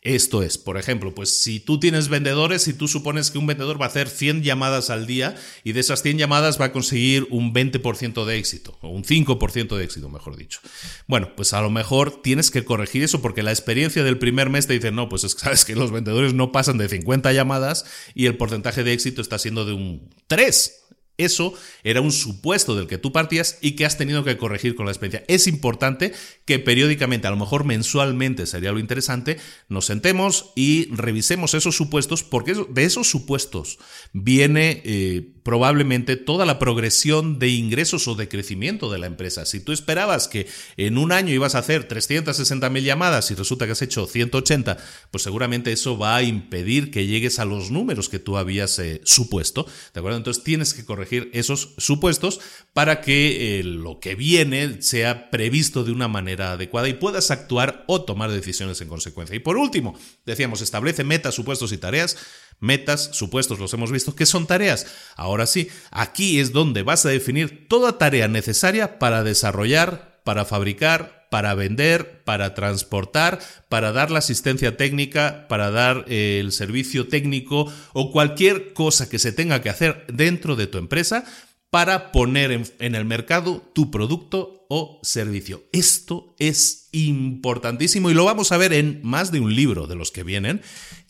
[0.04, 3.80] Esto es, por ejemplo, pues si tú tienes vendedores y tú supones que un vendedor
[3.80, 7.28] va a hacer 100 llamadas al día y de esas 100 llamadas va a conseguir
[7.30, 10.58] un 20% de éxito, o un 5% de éxito, mejor dicho.
[11.06, 14.66] Bueno, pues a lo mejor tienes que corregir eso porque la experiencia del primer mes
[14.66, 18.26] te dice, no, pues es, sabes que los vendedores no pasan de 50 llamadas y
[18.26, 20.82] el porcentaje de éxito está siendo de un 3.
[21.18, 24.86] Eso era un supuesto del que tú partías y que has tenido que corregir con
[24.86, 25.24] la experiencia.
[25.28, 26.12] Es importante
[26.44, 32.22] que periódicamente, a lo mejor mensualmente sería lo interesante, nos sentemos y revisemos esos supuestos
[32.22, 33.78] porque de esos supuestos
[34.12, 39.44] viene eh, probablemente toda la progresión de ingresos o de crecimiento de la empresa.
[39.44, 43.72] Si tú esperabas que en un año ibas a hacer 360.000 llamadas y resulta que
[43.72, 44.78] has hecho 180,
[45.10, 49.00] pues seguramente eso va a impedir que llegues a los números que tú habías eh,
[49.04, 49.66] supuesto.
[49.92, 50.18] ¿De acuerdo?
[50.18, 52.40] Entonces tienes que corregir esos supuestos
[52.72, 57.84] para que eh, lo que viene sea previsto de una manera adecuada y puedas actuar
[57.88, 59.36] o tomar decisiones en consecuencia.
[59.36, 62.16] Y por último, decíamos, establece metas, supuestos y tareas.
[62.62, 64.14] Metas, supuestos, los hemos visto.
[64.14, 64.86] ¿Qué son tareas?
[65.16, 71.26] Ahora sí, aquí es donde vas a definir toda tarea necesaria para desarrollar, para fabricar,
[71.28, 77.72] para vender, para transportar, para dar la asistencia técnica, para dar eh, el servicio técnico
[77.94, 81.24] o cualquier cosa que se tenga que hacer dentro de tu empresa
[81.72, 85.64] para poner en, el mercado tu producto o servicio.
[85.72, 90.12] Esto es importantísimo y lo vamos a ver en más de un libro de los
[90.12, 90.60] que vienen,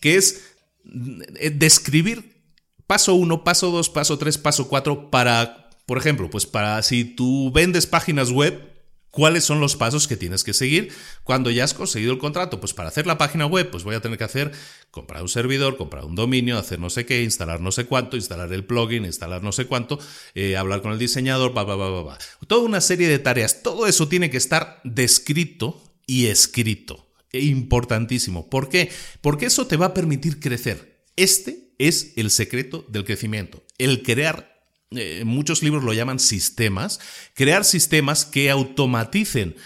[0.00, 0.51] que es
[0.92, 2.44] describir
[2.86, 7.50] paso 1, paso 2, paso 3, paso 4 para, por ejemplo, pues para si tú
[7.52, 8.72] vendes páginas web,
[9.12, 10.90] ¿Cuáles son los pasos que tienes que seguir
[11.22, 12.60] cuando ya has conseguido el contrato?
[12.60, 14.52] Pues para hacer la página web, pues voy a tener que hacer,
[14.90, 18.50] comprar un servidor, comprar un dominio, hacer no sé qué, instalar no sé cuánto, instalar
[18.54, 19.98] el plugin, instalar no sé cuánto,
[20.34, 22.18] eh, hablar con el diseñador, bla, bla, bla, bla.
[22.46, 23.62] Toda una serie de tareas.
[23.62, 27.11] Todo eso tiene que estar descrito y escrito.
[27.32, 28.48] Importantísimo.
[28.48, 28.90] ¿Por qué?
[29.20, 31.04] Porque eso te va a permitir crecer.
[31.16, 33.64] Este es el secreto del crecimiento.
[33.78, 34.52] El crear
[34.90, 37.00] eh, muchos libros lo llaman sistemas,
[37.34, 39.56] crear sistemas que automaticen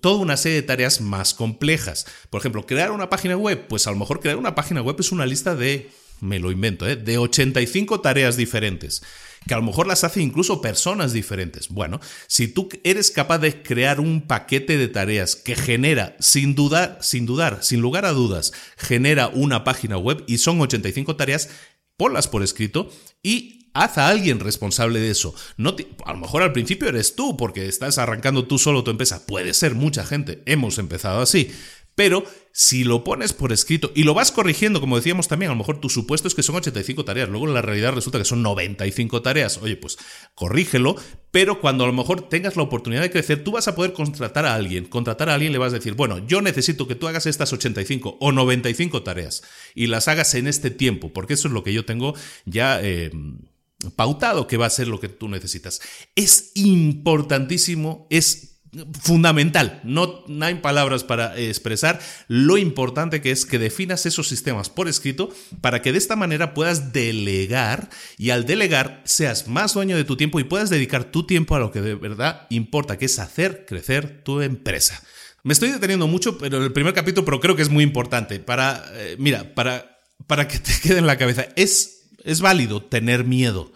[0.00, 2.06] toda una serie de tareas más complejas.
[2.30, 5.12] Por ejemplo, crear una página web, pues a lo mejor crear una página web es
[5.12, 6.96] una lista de, me lo invento, ¿eh?
[6.96, 9.02] de 85 tareas diferentes
[9.46, 11.68] que a lo mejor las hace incluso personas diferentes.
[11.68, 16.98] Bueno, si tú eres capaz de crear un paquete de tareas que genera, sin dudar,
[17.02, 21.50] sin dudar, sin lugar a dudas, genera una página web y son 85 tareas,
[21.96, 22.90] ponlas por escrito
[23.22, 25.34] y haz a alguien responsable de eso.
[25.56, 29.26] No a lo mejor al principio eres tú porque estás arrancando tú solo tu empresa.
[29.26, 30.42] Puede ser mucha gente.
[30.46, 31.50] Hemos empezado así.
[31.94, 35.58] Pero si lo pones por escrito y lo vas corrigiendo, como decíamos también, a lo
[35.58, 38.42] mejor tu supuesto es que son 85 tareas, luego en la realidad resulta que son
[38.42, 39.58] 95 tareas.
[39.58, 39.98] Oye, pues
[40.34, 40.96] corrígelo,
[41.30, 44.46] pero cuando a lo mejor tengas la oportunidad de crecer, tú vas a poder contratar
[44.46, 44.84] a alguien.
[44.86, 48.18] Contratar a alguien le vas a decir, bueno, yo necesito que tú hagas estas 85
[48.20, 49.42] o 95 tareas
[49.74, 52.80] y las hagas en este tiempo, porque eso es lo que yo tengo ya...
[52.82, 53.10] Eh,
[53.96, 55.80] pautado que va a ser lo que tú necesitas.
[56.14, 58.53] Es importantísimo, es
[59.00, 64.88] fundamental, no, hay palabras para expresar lo importante que es que definas esos sistemas por
[64.88, 70.04] escrito para que de esta manera puedas delegar y al delegar seas más dueño de
[70.04, 73.18] tu tiempo y puedas dedicar tu tiempo a lo que de verdad importa, que es
[73.18, 75.02] hacer crecer tu empresa.
[75.42, 78.84] Me estoy deteniendo mucho, pero el primer capítulo, pero creo que es muy importante para,
[78.94, 81.46] eh, mira, para, para que te quede en la cabeza.
[81.56, 83.72] Es es válido tener miedo.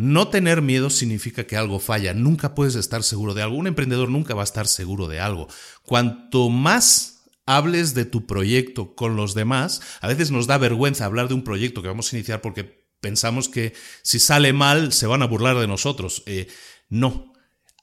[0.00, 2.14] No tener miedo significa que algo falla.
[2.14, 3.56] Nunca puedes estar seguro de algo.
[3.56, 5.46] Un emprendedor nunca va a estar seguro de algo.
[5.82, 11.28] Cuanto más hables de tu proyecto con los demás, a veces nos da vergüenza hablar
[11.28, 15.22] de un proyecto que vamos a iniciar porque pensamos que si sale mal se van
[15.22, 16.22] a burlar de nosotros.
[16.24, 16.48] Eh,
[16.88, 17.29] no,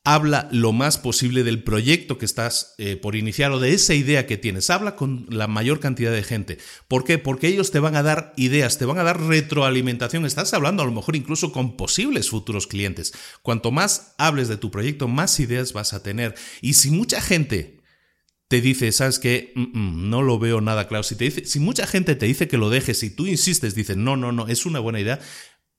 [0.08, 4.26] habla lo más posible del proyecto que estás eh, por iniciar o de esa idea
[4.26, 4.70] que tienes.
[4.70, 6.60] Habla con la mayor cantidad de gente.
[6.88, 7.18] ¿Por qué?
[7.18, 10.26] Porque ellos te van a dar ideas, te van a dar retroalimentación.
[10.26, 13.14] Estás hablando a lo mejor incluso con posibles futuros clientes.
[13.42, 16.36] Cuanto más hables de tu proyecto, más ideas vas a tener.
[16.62, 17.82] Y si mucha gente
[18.48, 19.52] te dice, ¿sabes qué?
[19.56, 21.04] No lo veo nada claro.
[21.04, 23.98] Si, te dice, si mucha gente te dice que lo dejes y tú insistes, dices,
[23.98, 25.20] no, no, no, es una buena idea,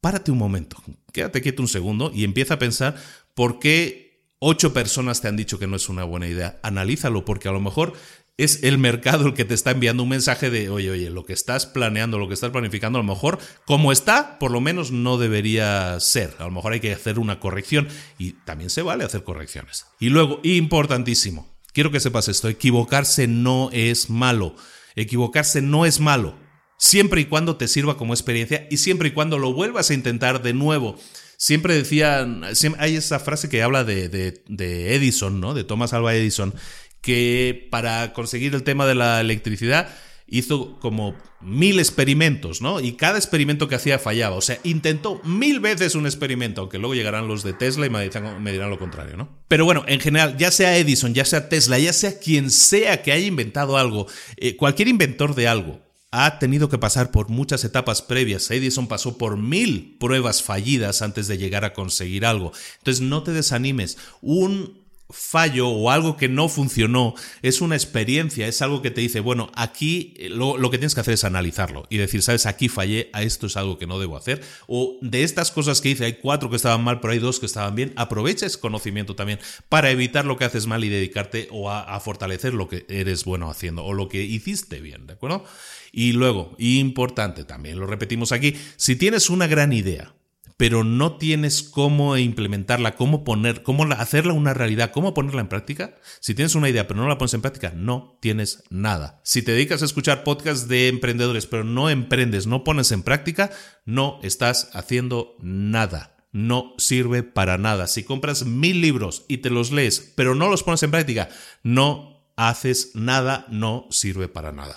[0.03, 0.77] párate un momento,
[1.15, 3.03] quédate quieto un segundo y empieza a pensar
[3.35, 4.08] por qué
[4.39, 7.61] ocho personas te han dicho que no es una buena idea, analízalo porque a lo
[7.61, 7.95] mejor
[8.39, 11.33] es el mercado el que te está enviando un mensaje de, oye, oye, lo que
[11.33, 15.19] estás planeando, lo que estás planificando, a lo mejor, como está, por lo menos no
[15.19, 16.37] debería ser.
[16.39, 19.87] A lo mejor hay que hacer una corrección y también se vale hacer correcciones.
[19.99, 24.55] Y luego, importantísimo, quiero que sepas esto, equivocarse no es malo.
[24.95, 26.37] Equivocarse no es malo,
[26.77, 30.43] siempre y cuando te sirva como experiencia y siempre y cuando lo vuelvas a intentar
[30.43, 30.97] de nuevo.
[31.41, 32.43] Siempre decían,
[32.79, 35.55] hay esa frase que habla de, Edison, ¿no?
[35.55, 36.53] De Thomas Alva Edison,
[37.01, 39.89] que para conseguir el tema de la electricidad
[40.27, 42.81] hizo como mil experimentos, ¿no?
[42.81, 44.35] Y cada experimento que hacía fallaba.
[44.35, 48.03] O sea, intentó mil veces un experimento, aunque luego llegarán los de Tesla y me
[48.03, 49.29] dirán, lo contrario, ¿no?
[49.47, 53.13] Pero bueno, en general, ya sea Edison, ya sea Tesla, ya sea quien sea que
[53.13, 58.03] haya inventado algo, eh, cualquier inventor de algo, ha tenido que pasar por muchas etapas
[58.03, 58.51] previas.
[58.51, 62.53] Edison pasó por mil pruebas fallidas antes de llegar a conseguir algo.
[62.79, 63.99] Entonces no te desanimes.
[64.23, 69.21] Un fallo o algo que no funcionó es una experiencia, es algo que te dice,
[69.21, 72.69] bueno, aquí eh, lo, lo, que tienes que hacer es analizarlo y decir, sabes, aquí
[72.69, 74.43] fallé, a esto es algo que no debo hacer.
[74.67, 77.47] O de estas cosas que hice, hay cuatro que estaban mal, pero hay dos que
[77.47, 77.93] estaban bien.
[77.97, 82.01] Aprovecha ese conocimiento también para evitar lo que haces mal y dedicarte o a, a
[82.01, 85.45] fortalecer lo que eres bueno haciendo o lo que hiciste bien, ¿de acuerdo?
[85.93, 90.15] Y luego, importante también, lo repetimos aquí, si tienes una gran idea,
[90.59, 95.95] pero no tienes cómo implementarla, cómo poner, cómo hacerla una realidad, cómo ponerla en práctica.
[96.19, 99.21] Si tienes una idea pero no la pones en práctica, no tienes nada.
[99.23, 103.51] Si te dedicas a escuchar podcasts de emprendedores pero no emprendes, no pones en práctica,
[103.85, 106.17] no estás haciendo nada.
[106.33, 107.87] No sirve para nada.
[107.87, 111.29] Si compras mil libros y te los lees pero no los pones en práctica,
[111.63, 114.77] no haces nada, no sirve para nada.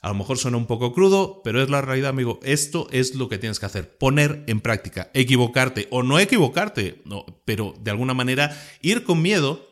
[0.00, 2.38] A lo mejor suena un poco crudo, pero es la realidad, amigo.
[2.44, 3.98] Esto es lo que tienes que hacer.
[3.98, 9.68] Poner en práctica, equivocarte o no equivocarte, no, pero de alguna manera ir con miedo,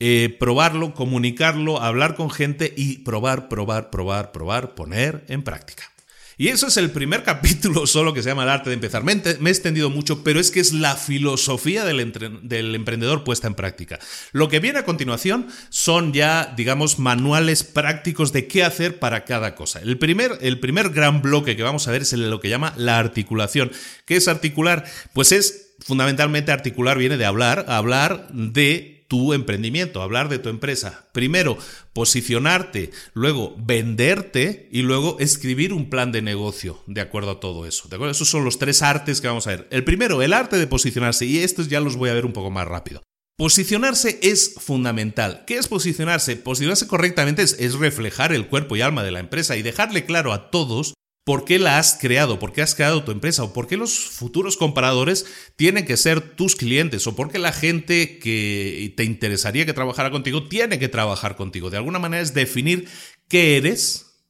[0.00, 5.93] eh, probarlo, comunicarlo, hablar con gente y probar, probar, probar, probar, poner en práctica.
[6.36, 9.04] Y eso es el primer capítulo solo que se llama El arte de empezar.
[9.04, 13.98] Me, he extendido mucho, pero es que es la filosofía del, emprendedor puesta en práctica.
[14.32, 19.54] Lo que viene a continuación son ya, digamos, manuales prácticos de qué hacer para cada
[19.54, 19.80] cosa.
[19.80, 22.98] El primer, el primer gran bloque que vamos a ver es lo que llama la
[22.98, 23.70] articulación.
[24.04, 24.84] ¿Qué es articular?
[25.12, 31.08] Pues es fundamentalmente articular, viene de hablar, hablar de tu emprendimiento, hablar de tu empresa.
[31.12, 31.56] Primero,
[31.92, 37.86] posicionarte, luego venderte y luego escribir un plan de negocio de acuerdo a todo eso.
[37.88, 38.10] ¿De acuerdo?
[38.10, 39.68] Esos son los tres artes que vamos a ver.
[39.70, 42.50] El primero, el arte de posicionarse y estos ya los voy a ver un poco
[42.50, 43.04] más rápido.
[43.38, 45.44] Posicionarse es fundamental.
[45.46, 46.34] ¿Qué es posicionarse?
[46.34, 50.32] Posicionarse correctamente es, es, reflejar el cuerpo y alma de la empresa y dejarle claro
[50.32, 52.38] a todos ¿Por qué la has creado?
[52.38, 53.44] ¿Por qué has creado tu empresa?
[53.44, 55.24] ¿O por qué los futuros compradores
[55.56, 57.06] tienen que ser tus clientes?
[57.06, 61.70] ¿O por qué la gente que te interesaría que trabajara contigo tiene que trabajar contigo?
[61.70, 62.88] De alguna manera es definir
[63.28, 64.26] qué eres,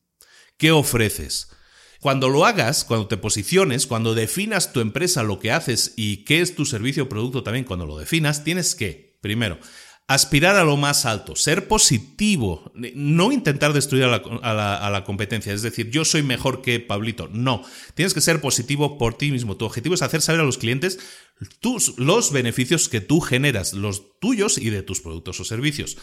[0.56, 1.48] qué ofreces.
[2.00, 6.42] Cuando lo hagas, cuando te posiciones, cuando definas tu empresa, lo que haces y qué
[6.42, 9.58] es tu servicio o producto también, cuando lo definas, tienes que, primero,
[10.06, 15.90] aspirar a lo más alto, ser positivo, no intentar destruir a la, competencia, es decir,
[15.90, 17.62] yo soy mejor que Pablito, no,
[17.94, 20.98] tienes que ser positivo por ti mismo, tu objetivo es hacer saber a los clientes
[21.60, 25.96] tus, los beneficios que tú generas, los tuyos y de tus productos o servicios.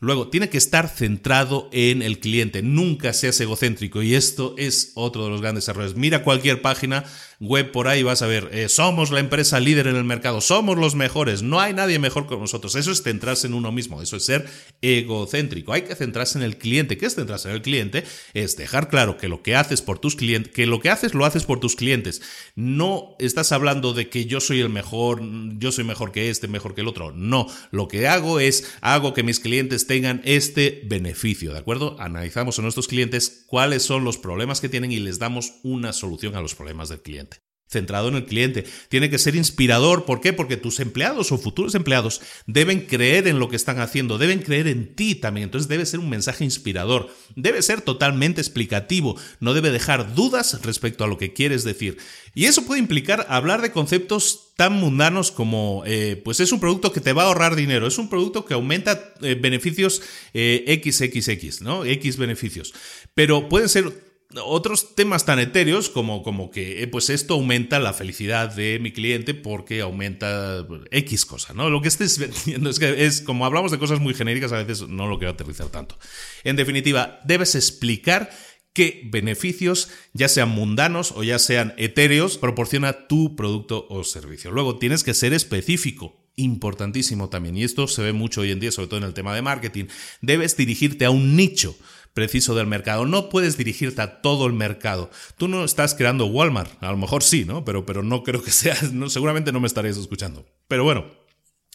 [0.00, 5.24] Luego, tiene que estar centrado en el cliente, nunca seas egocéntrico y esto es otro
[5.24, 5.94] de los grandes errores.
[5.94, 7.04] Mira cualquier página
[7.40, 10.76] web por ahí vas a ver, eh, somos la empresa líder en el mercado, somos
[10.76, 12.74] los mejores, no hay nadie mejor que nosotros.
[12.74, 14.46] Eso es centrarse en uno mismo, eso es ser
[14.82, 15.72] egocéntrico.
[15.72, 16.96] Hay que centrarse en el cliente.
[16.96, 18.04] ¿Qué es centrarse en el cliente?
[18.34, 21.24] Es dejar claro que lo que haces por tus clientes, que lo que haces lo
[21.24, 22.22] haces por tus clientes.
[22.54, 25.20] No estás hablando de que yo soy el mejor,
[25.58, 27.12] yo soy mejor que este, mejor que el otro.
[27.12, 31.96] No, lo que hago es hago que mis clientes tengan este beneficio, ¿de acuerdo?
[31.98, 36.36] Analizamos a nuestros clientes cuáles son los problemas que tienen y les damos una solución
[36.36, 37.33] a los problemas del cliente
[37.68, 38.64] centrado en el cliente.
[38.88, 40.04] Tiene que ser inspirador.
[40.04, 40.32] ¿Por qué?
[40.32, 44.68] Porque tus empleados o futuros empleados deben creer en lo que están haciendo, deben creer
[44.68, 45.44] en ti también.
[45.44, 47.08] Entonces debe ser un mensaje inspirador.
[47.36, 49.16] Debe ser totalmente explicativo.
[49.40, 51.98] No debe dejar dudas respecto a lo que quieres decir.
[52.34, 56.92] Y eso puede implicar hablar de conceptos tan mundanos como, eh, pues es un producto
[56.92, 60.00] que te va a ahorrar dinero, es un producto que aumenta eh, beneficios
[60.32, 61.84] eh, XXX, ¿no?
[61.84, 62.72] X beneficios.
[63.14, 67.92] Pero pueden ser otros temas tan etéreos como, como que eh, pues esto aumenta la
[67.92, 71.70] felicidad de mi cliente porque aumenta X cosa, ¿no?
[71.70, 74.88] Lo que estés vendiendo es que es como hablamos de cosas muy genéricas, a veces
[74.88, 75.98] no lo quiero aterrizar tanto.
[76.42, 78.30] En definitiva, debes explicar
[78.72, 84.50] qué beneficios, ya sean mundanos o ya sean etéreos, proporciona tu producto o servicio.
[84.50, 88.72] Luego tienes que ser específico, importantísimo también, y esto se ve mucho hoy en día,
[88.72, 89.84] sobre todo en el tema de marketing.
[90.20, 91.76] Debes dirigirte a un nicho
[92.14, 93.04] preciso del mercado.
[93.04, 95.10] No puedes dirigirte a todo el mercado.
[95.36, 96.82] Tú no estás creando Walmart.
[96.82, 97.64] A lo mejor sí, ¿no?
[97.64, 98.92] Pero, pero no creo que seas.
[98.92, 100.46] No, seguramente no me estaréis escuchando.
[100.68, 101.04] Pero bueno,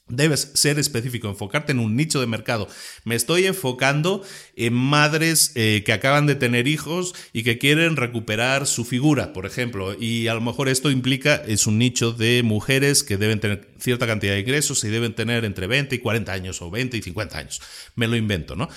[0.10, 2.68] Debes ser específico, enfocarte en un nicho de mercado.
[3.04, 4.24] Me estoy enfocando
[4.56, 9.46] en madres eh, que acaban de tener hijos y que quieren recuperar su figura, por
[9.46, 9.96] ejemplo.
[9.98, 14.08] Y a lo mejor esto implica, es un nicho de mujeres que deben tener cierta
[14.08, 17.38] cantidad de ingresos y deben tener entre 20 y 40 años o 20 y 50
[17.38, 17.62] años.
[17.96, 18.68] Me lo invento, ¿no?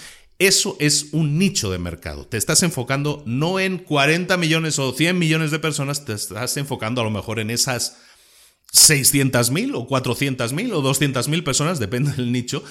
[0.42, 2.26] Eso es un nicho de mercado.
[2.26, 7.00] Te estás enfocando no en 40 millones o 100 millones de personas, te estás enfocando
[7.00, 7.98] a lo mejor en esas
[8.72, 12.64] 600.000 o 400.000 o 200.000 personas, depende del nicho,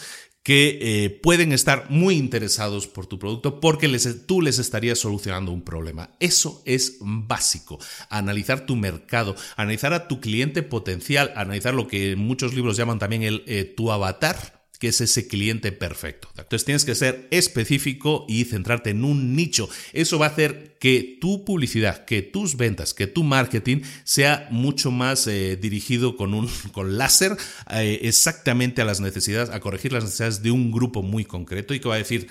[0.43, 5.53] que eh, pueden estar muy interesados por tu producto porque les, tú les estarías solucionando
[5.53, 6.10] un problema.
[6.19, 7.79] Eso es básico.
[8.10, 13.23] Analizar tu mercado, analizar a tu cliente potencial, analizar lo que muchos libros llaman también
[13.23, 16.28] el eh, tu avatar que es ese cliente perfecto.
[16.36, 19.70] Entonces tienes que ser específico y centrarte en un nicho.
[19.94, 24.90] Eso va a hacer que tu publicidad, que tus ventas, que tu marketing sea mucho
[24.90, 27.38] más eh, dirigido con un con láser
[27.69, 31.79] eh, exactamente a las necesidades, a corregir las necesidades de un grupo muy concreto y
[31.79, 32.27] que va a decir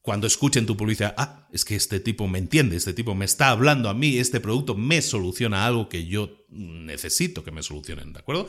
[0.00, 3.50] cuando escuchen tu publicidad, ah, es que este tipo me entiende, este tipo me está
[3.50, 8.20] hablando a mí, este producto me soluciona algo que yo necesito que me solucionen, ¿de
[8.20, 8.48] acuerdo?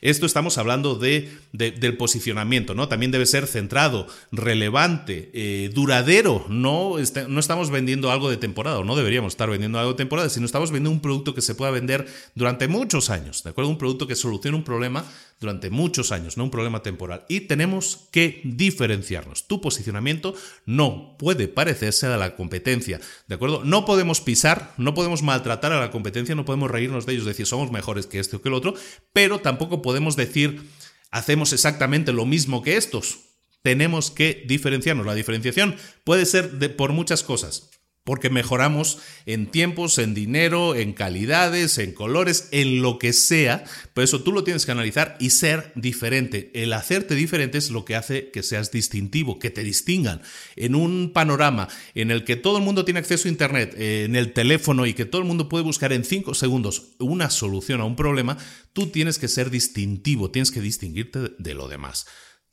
[0.00, 2.88] Esto estamos hablando de, del posicionamiento, ¿no?
[2.88, 6.44] También debe ser centrado, relevante, eh, duradero.
[6.48, 9.98] No, este, no estamos vendiendo algo de temporada, o no deberíamos estar vendiendo algo de
[9.98, 13.70] temporada, sino estamos vendiendo un producto que se pueda vender durante muchos años, ¿de acuerdo?
[13.70, 15.04] Un producto que solucione un problema
[15.40, 17.24] durante muchos años, no un problema temporal.
[17.28, 19.46] Y tenemos que diferenciarnos.
[19.46, 20.34] Tu posicionamiento
[20.66, 23.64] no puede parecerse a la competencia, ¿de acuerdo?
[23.64, 27.46] No podemos pisar, no podemos maltratar a la competencia, no podemos reírnos de ellos, decir
[27.46, 28.74] somos mejores que este o que el otro,
[29.12, 30.62] pero tampoco podemos decir
[31.10, 33.18] hacemos exactamente lo mismo que estos.
[33.62, 35.06] Tenemos que diferenciarnos.
[35.06, 37.70] La diferenciación puede ser de, por muchas cosas
[38.04, 43.64] porque mejoramos en tiempos, en dinero, en calidades, en colores, en lo que sea.
[43.94, 46.50] Por eso tú lo tienes que analizar y ser diferente.
[46.54, 50.20] El hacerte diferente es lo que hace que seas distintivo, que te distingan.
[50.54, 54.34] En un panorama en el que todo el mundo tiene acceso a Internet, en el
[54.34, 57.96] teléfono y que todo el mundo puede buscar en cinco segundos una solución a un
[57.96, 58.36] problema,
[58.74, 62.06] tú tienes que ser distintivo, tienes que distinguirte de lo demás.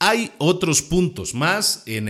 [0.03, 2.07] Hay otros puntos más en,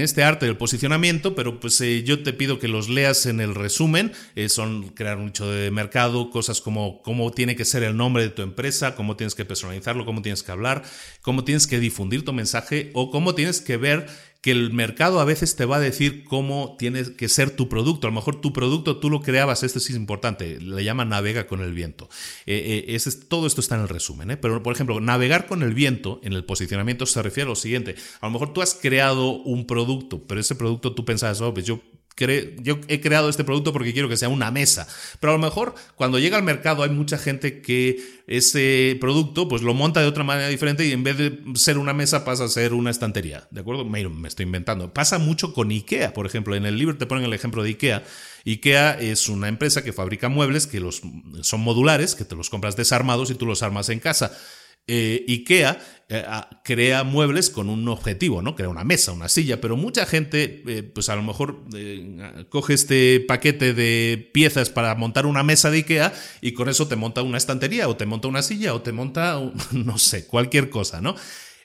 [0.00, 3.54] este arte del posicionamiento, pero pues eh, yo te pido que los leas en el
[3.54, 4.10] resumen.
[4.34, 8.24] Eh, son crear un nicho de mercado, cosas como cómo tiene que ser el nombre
[8.24, 10.82] de tu empresa, cómo tienes que personalizarlo, cómo tienes que hablar,
[11.22, 14.08] cómo tienes que difundir tu mensaje o cómo tienes que ver
[14.44, 18.06] que el mercado a veces te va a decir cómo tiene que ser tu producto.
[18.06, 21.46] A lo mejor tu producto tú lo creabas, esto sí es importante, le llama navega
[21.46, 22.10] con el viento.
[22.44, 24.36] Eh, eh, todo esto está en el resumen, ¿eh?
[24.36, 27.94] pero por ejemplo, navegar con el viento en el posicionamiento se refiere a lo siguiente.
[28.20, 31.64] A lo mejor tú has creado un producto, pero ese producto tú pensabas, oh, pues
[31.64, 31.80] yo
[32.16, 34.86] yo he creado este producto porque quiero que sea una mesa.
[35.20, 39.62] Pero a lo mejor cuando llega al mercado hay mucha gente que ese producto pues
[39.62, 42.48] lo monta de otra manera diferente y en vez de ser una mesa pasa a
[42.48, 43.48] ser una estantería.
[43.50, 43.84] ¿De acuerdo?
[43.84, 44.94] Me, me estoy inventando.
[44.94, 46.54] Pasa mucho con IKEA, por ejemplo.
[46.54, 48.04] En el libro te ponen el ejemplo de IKEA.
[48.46, 51.02] IKEA es una empresa que fabrica muebles que los,
[51.42, 54.36] son modulares, que te los compras desarmados y tú los armas en casa.
[54.86, 55.78] Eh, IKEA
[56.10, 56.24] eh,
[56.62, 58.54] crea muebles con un objetivo, ¿no?
[58.54, 61.64] Crea una mesa, una silla, pero mucha gente, eh, pues a lo mejor
[62.50, 66.12] coge este paquete de piezas para montar una mesa de IKEA
[66.42, 69.40] y con eso te monta una estantería o te monta una silla o te monta,
[69.72, 71.14] no sé, cualquier cosa, ¿no?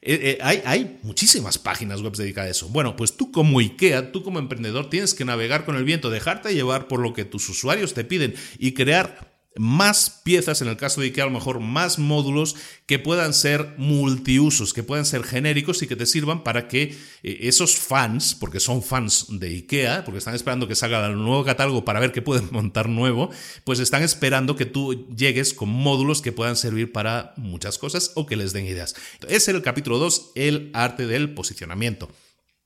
[0.01, 2.69] hay, hay, muchísimas páginas web dedicadas a eso.
[2.69, 6.53] Bueno, pues tú como IKEA, tú como emprendedor, tienes que navegar con el viento, dejarte
[6.53, 11.01] llevar por lo que tus usuarios te piden y crear más piezas, en el caso
[11.01, 15.81] de IKEA a lo mejor más módulos que puedan ser multiusos, que puedan ser genéricos
[15.81, 20.19] y que te sirvan para que eh, esos fans, porque son fans de IKEA, porque
[20.19, 23.31] están esperando que salga el nuevo catálogo para ver qué pueden montar nuevo,
[23.63, 28.25] pues están esperando que tú llegues con módulos que puedan servir para muchas cosas o
[28.25, 28.95] que les den ideas.
[29.27, 32.09] Es el capítulo 2, el arte del posicionamiento.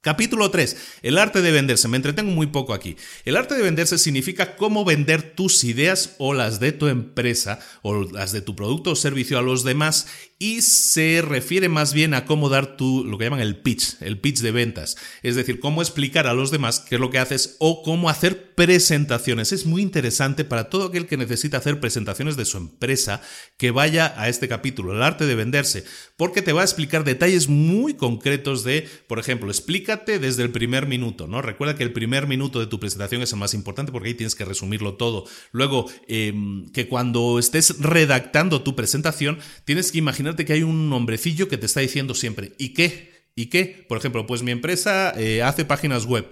[0.04, 1.00] Capítulo 3.
[1.02, 1.88] El arte de venderse.
[1.88, 2.98] Me entretengo muy poco aquí.
[3.24, 8.04] El arte de venderse significa cómo vender tus ideas o las de tu empresa o
[8.12, 10.08] las de tu producto o servicio a los demás
[10.40, 14.20] y se refiere más bien a cómo dar tu, lo que llaman el pitch, el
[14.20, 14.98] pitch de ventas.
[15.22, 18.53] Es decir, cómo explicar a los demás qué es lo que haces o cómo hacer
[18.56, 19.52] presentaciones.
[19.52, 23.22] Es muy interesante para todo aquel que necesita hacer presentaciones de su empresa
[23.58, 25.86] que vaya a este capítulo, el arte de venderse,
[26.18, 30.88] porque te va a explicar detalles muy concretos de, por ejemplo, explícate desde el primer
[30.88, 31.42] minuto, ¿no?
[31.42, 34.36] Recuerda que el primer minuto de tu presentación es el más importante porque ahí tienes
[34.36, 35.26] que resumirlo todo.
[35.52, 41.48] Luego, em, que cuando estés redactando tu presentación, tienes que imaginar que hay un hombrecillo
[41.48, 43.14] que te está diciendo siempre, ¿y qué?
[43.36, 43.86] ¿Y qué?
[43.88, 46.30] Por ejemplo, pues mi empresa eh, hace páginas web.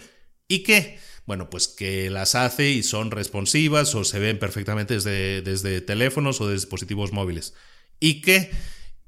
[0.47, 0.99] ¿Y qué?
[1.31, 6.41] Bueno, pues que las hace y son responsivas o se ven perfectamente desde, desde teléfonos
[6.41, 7.53] o dispositivos móviles.
[8.01, 8.51] ¿Y qué?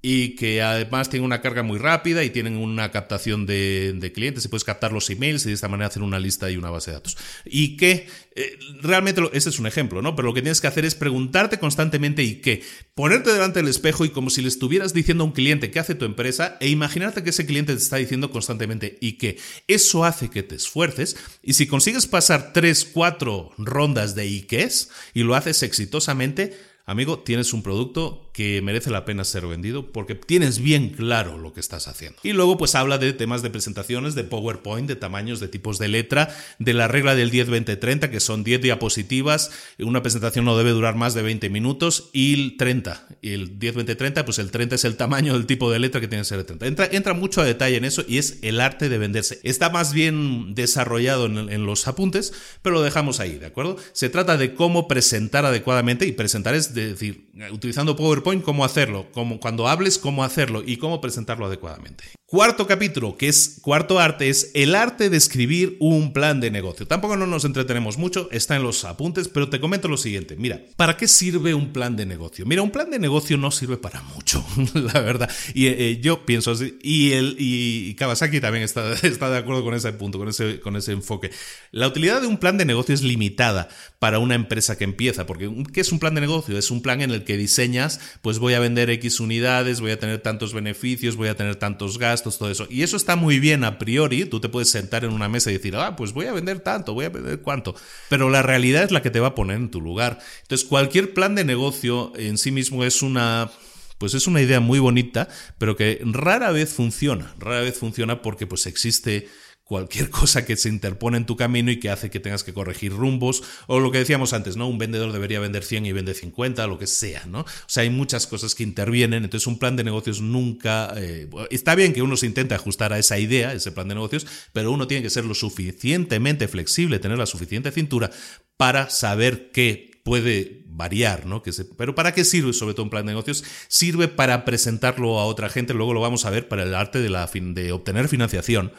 [0.06, 4.50] Y que además tienen una carga muy rápida y tienen una captación de, clientes y
[4.50, 6.96] puedes captar los emails y de esta manera hacer una lista y una base de
[6.96, 7.18] datos.
[7.46, 10.14] Y que eh, realmente, ese es un ejemplo, ¿no?
[10.14, 12.64] Pero lo que tienes que hacer es preguntarte constantemente y qué,
[12.96, 15.96] ponerte delante del espejo y como si le estuvieras diciendo a un cliente qué hace
[15.96, 19.38] tu empresa e imaginarte que ese cliente te está diciendo constantemente y qué.
[19.70, 25.24] Eso hace que te esfuerces y si consigues pasar 3, 4 rondas de es y
[25.24, 30.60] lo haces exitosamente, amigo, tienes un producto que merece la pena ser vendido porque tienes
[30.60, 32.20] bien claro lo que estás haciendo.
[32.24, 35.88] Y luego pues habla de temas de presentaciones, de PowerPoint, de tamaños, de tipos de
[35.88, 40.96] letra, de la regla del 10-20-30, que son 10 diapositivas, una presentación no debe durar
[40.96, 43.08] más de 20 minutos, y el 30.
[43.22, 46.24] Y el 10-20-30, pues el 30 es el tamaño del tipo de letra que tiene
[46.24, 46.66] que ser el 30.
[46.66, 49.40] Entra, entra mucho a detalle en eso y es el arte de venderse.
[49.44, 53.78] Está más bien desarrollado en, en los apuntes, pero lo dejamos ahí, ¿de acuerdo?
[53.92, 59.40] Se trata de cómo presentar adecuadamente, y presentar es decir, utilizando PowerPoint, cómo hacerlo, cómo,
[59.40, 62.06] cuando hables, cómo hacerlo y cómo presentarlo adecuadamente.
[62.34, 66.88] Cuarto capítulo, que es cuarto arte, es el arte de escribir un plan de negocio.
[66.88, 70.36] Tampoco no nos entretenemos mucho, está en los apuntes, pero te comento lo siguiente.
[70.36, 72.44] Mira, ¿para qué sirve un plan de negocio?
[72.48, 75.30] Mira, un plan de negocio no sirve para mucho, la verdad.
[75.54, 79.76] Y eh, yo pienso así, y, el, y Kawasaki también está, está de acuerdo con
[79.76, 81.30] ese punto, con ese, con ese enfoque.
[81.70, 83.70] La utilidad de un plan de negocio es limitada
[84.00, 86.58] para una empresa que empieza, porque ¿qué es un plan de negocio?
[86.58, 90.00] Es un plan en el que diseñas, pues voy a vender X unidades, voy a
[90.00, 92.68] tener tantos beneficios, voy a tener tantos gastos, todo eso.
[92.70, 95.54] Y eso está muy bien a priori, tú te puedes sentar en una mesa y
[95.54, 97.76] decir, ah, pues voy a vender tanto, voy a vender cuánto.
[98.10, 100.20] Pero la realidad es la que te va a poner en tu lugar.
[100.42, 103.52] Entonces, cualquier plan de negocio en sí mismo es una
[104.00, 107.34] pues es una idea muy bonita, pero que rara vez funciona.
[107.40, 109.30] Rara vez funciona porque pues existe
[109.64, 112.94] cualquier cosa que se interpone en tu camino y que hace que tengas que corregir
[112.94, 114.68] rumbos, o lo que decíamos antes, ¿no?
[114.68, 117.42] Un vendedor debería vender 100 y vende 50, lo que sea, ¿no?
[117.42, 120.94] O sea, hay muchas cosas que intervienen, entonces un plan de negocios nunca...
[120.98, 124.28] Eh, está bien que uno se intente ajustar a esa idea, ese plan de negocios,
[124.52, 128.12] pero uno tiene que ser lo suficientemente flexible, tener la suficiente cintura
[128.58, 131.44] para saber qué puede variar, ¿no?
[131.44, 133.44] Que pero ¿para qué sirve sobre todo un plan de negocios?
[133.68, 137.10] Sirve para presentarlo a otra gente, luego lo vamos a ver para el arte de,
[137.10, 138.74] la, de obtener financiación.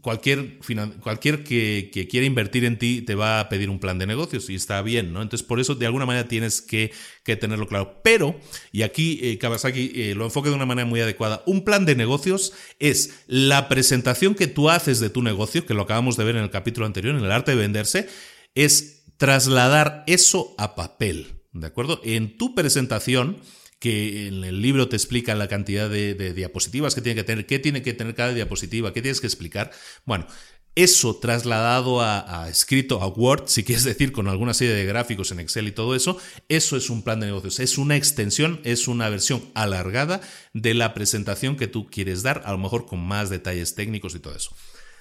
[0.00, 0.58] Cualquier,
[1.00, 4.54] cualquier que, quiera invertir en ti te va a pedir un plan de negocios y
[4.54, 5.22] está bien, ¿no?
[5.22, 6.92] Entonces por eso de alguna manera tienes que,
[7.24, 8.00] tenerlo claro.
[8.02, 8.38] Pero,
[8.72, 11.96] y aquí eh, Kawasaki eh, lo enfoque de una manera muy adecuada, un plan de
[11.96, 16.36] negocios es la presentación que tú haces de tu negocio, que lo acabamos de ver
[16.36, 18.08] en el capítulo anterior, en el arte de venderse,
[18.54, 22.00] es trasladar eso a papel, ¿de acuerdo?
[22.04, 23.38] En tu presentación,
[23.78, 27.58] que en el libro te explica la cantidad de, diapositivas que tiene que tener, qué
[27.58, 29.70] tiene que tener cada diapositiva, qué tienes que explicar.
[30.04, 30.26] Bueno,
[30.74, 35.40] eso trasladado a, escrito a Word, si quieres decir con alguna serie de gráficos en
[35.40, 39.08] Excel y todo eso, eso es un plan de negocios, es una extensión, es una
[39.08, 40.20] versión alargada
[40.52, 44.20] de la presentación que tú quieres dar, a lo mejor con más detalles técnicos y
[44.20, 44.54] todo eso.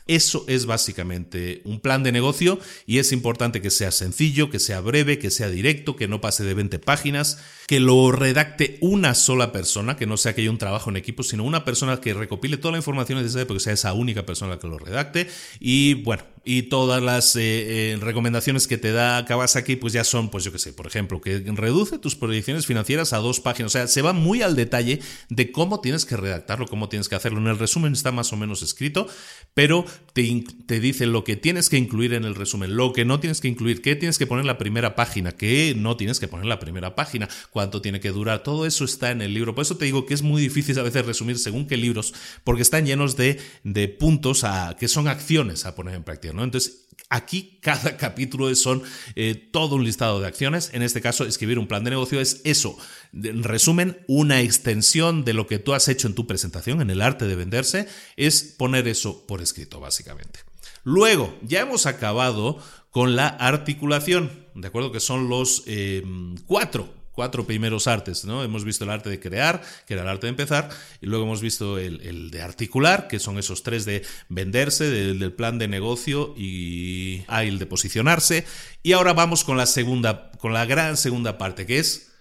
[0.07, 4.79] Eso es básicamente un plan de negocio y es importante que sea sencillo, que sea
[4.79, 9.51] breve, que sea directo, que no pase de 20 páginas, que lo redacte una sola
[9.51, 12.57] persona, que no sea que haya un trabajo en equipo, sino una persona que recopile
[12.57, 15.27] toda la información necesaria porque sea esa única persona que lo redacte.
[15.59, 20.29] Y bueno, y todas las eh, eh, recomendaciones que te da Kawasaki, pues ya son,
[20.29, 23.71] pues yo qué sé, por ejemplo, que reduce tus proyecciones financieras a dos páginas.
[23.71, 27.15] O sea, se va muy al detalle de cómo tienes que redactarlo, cómo tienes que
[27.15, 27.39] hacerlo.
[27.39, 29.07] En el resumen está más o menos escrito,
[29.55, 33.19] pero te, te dice lo que tienes que incluir en el resumen, lo que no
[33.19, 36.27] tienes que incluir, qué tienes que poner en la primera página, qué no tienes que
[36.27, 38.43] poner en la primera página, cuánto tiene que durar.
[38.43, 39.55] Todo eso está en el libro.
[39.55, 42.61] Por eso te digo que es muy difícil a veces resumir según qué libros, porque
[42.61, 46.34] están llenos de, de puntos a, que son acciones a poner en práctica.
[46.43, 48.83] Entonces, aquí cada capítulo son
[49.15, 50.71] eh, todo un listado de acciones.
[50.73, 52.77] En este caso, escribir un plan de negocio es eso.
[53.13, 57.01] En resumen, una extensión de lo que tú has hecho en tu presentación, en el
[57.01, 60.39] arte de venderse, es poner eso por escrito, básicamente.
[60.83, 62.59] Luego, ya hemos acabado
[62.91, 64.91] con la articulación, ¿de acuerdo?
[64.91, 66.03] Que son los eh,
[66.45, 68.43] cuatro cuatro primeros artes, ¿no?
[68.43, 70.69] Hemos visto el arte de crear, que era el arte de empezar,
[71.01, 75.57] y luego hemos visto el, de articular, que son esos tres de venderse, del, plan
[75.57, 78.45] de negocio y ah, el de posicionarse.
[78.83, 82.11] Y ahora vamos con la segunda, con la gran segunda parte, que es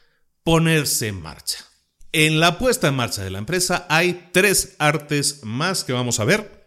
[0.42, 1.58] ponerse en marcha.
[2.12, 6.24] En la puesta en marcha de la empresa hay tres artes más que vamos a
[6.24, 6.63] ver.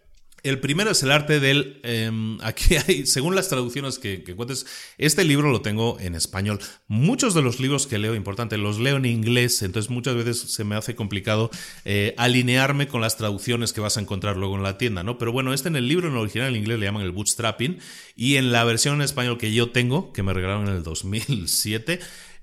[0.48, 1.80] El primero es el arte del...
[1.84, 4.66] Em, aquí hay, según las traducciones que, que encuentres,
[4.98, 6.60] este libro lo tengo en español.
[6.88, 10.64] Muchos de los libros que leo, importante, los leo en inglés, entonces muchas veces se
[10.64, 11.50] me hace complicado
[11.86, 15.18] eh, alinearme con las traducciones que vas a encontrar luego en la tienda, ¿no?
[15.18, 17.80] Pero bueno, este en el libro, en el original en inglés le llaman el bootstrapping,
[18.16, 22.00] y en la versión en español que yo tengo, que me regalaron en el 2007,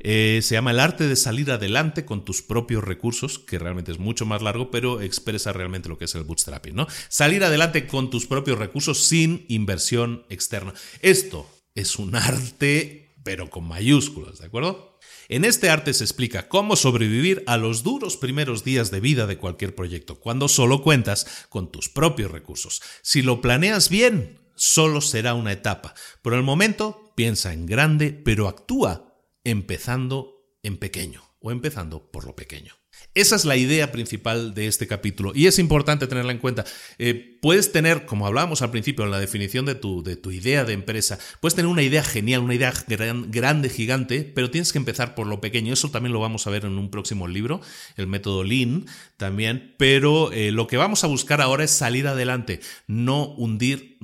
[0.06, 3.98] eh, se llama El arte de salir adelante con tus propios recursos, que realmente es
[3.98, 6.86] mucho más largo, pero expresa realmente lo que es el bootstrapping, ¿no?
[7.08, 10.74] Salir adelante con tus propios recursos sin inversión externa.
[11.00, 14.98] Esto es un arte, pero con mayúsculas, ¿de acuerdo?
[15.30, 19.38] En este arte se explica cómo sobrevivir a los duros primeros días de vida de
[19.38, 22.82] cualquier proyecto, cuando solo cuentas con tus propios recursos.
[23.00, 25.94] Si lo planeas bien, solo será una etapa.
[26.20, 29.13] Por el momento, piensa en grande, pero actúa
[29.44, 31.22] empezando en pequeño.
[31.46, 32.72] o empezando por lo pequeño.
[33.14, 36.64] Esa es la idea principal de este capítulo y es importante tenerla en cuenta.
[36.98, 40.64] Eh, puedes tener, como hablábamos al principio en la definición de tu, de tu idea
[40.64, 45.14] de empresa, puedes tener una idea genial, una idea grande, gigante, pero tienes que empezar
[45.14, 45.72] por lo pequeño.
[45.72, 47.60] Eso también lo vamos a ver en un próximo libro,
[47.96, 48.86] el método Lean
[49.16, 53.34] también, pero eh, lo que vamos a buscar ahora es salir adelante, no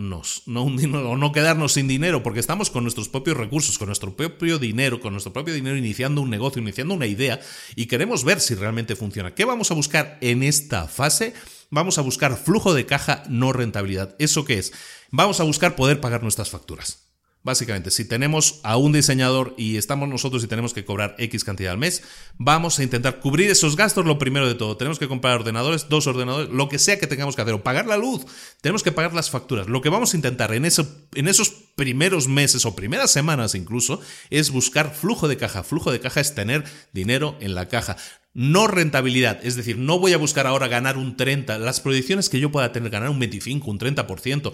[0.00, 3.86] hundirnos, no hundirnos o no quedarnos sin dinero, porque estamos con nuestros propios recursos, con
[3.86, 7.40] nuestro propio dinero, con nuestro propio dinero iniciando un negocio, iniciando una idea
[7.76, 9.34] y queremos ver si realmente funciona.
[9.34, 11.34] ¿Qué vamos a buscar en esta fase?
[11.70, 14.16] Vamos a buscar flujo de caja, no rentabilidad.
[14.18, 14.72] ¿Eso qué es?
[15.10, 17.09] Vamos a buscar poder pagar nuestras facturas.
[17.42, 21.72] Básicamente, si tenemos a un diseñador y estamos nosotros y tenemos que cobrar X cantidad
[21.72, 22.02] al mes,
[22.36, 24.76] vamos a intentar cubrir esos gastos lo primero de todo.
[24.76, 27.86] Tenemos que comprar ordenadores, dos ordenadores, lo que sea que tengamos que hacer, o pagar
[27.86, 28.26] la luz,
[28.60, 29.68] tenemos que pagar las facturas.
[29.68, 34.50] Lo que vamos a intentar en, en esos primeros meses o primeras semanas incluso es
[34.50, 35.62] buscar flujo de caja.
[35.62, 37.96] Flujo de caja es tener dinero en la caja
[38.32, 42.38] no rentabilidad, es decir, no voy a buscar ahora ganar un 30, las proyecciones que
[42.38, 44.52] yo pueda tener ganar un 25, un 30%,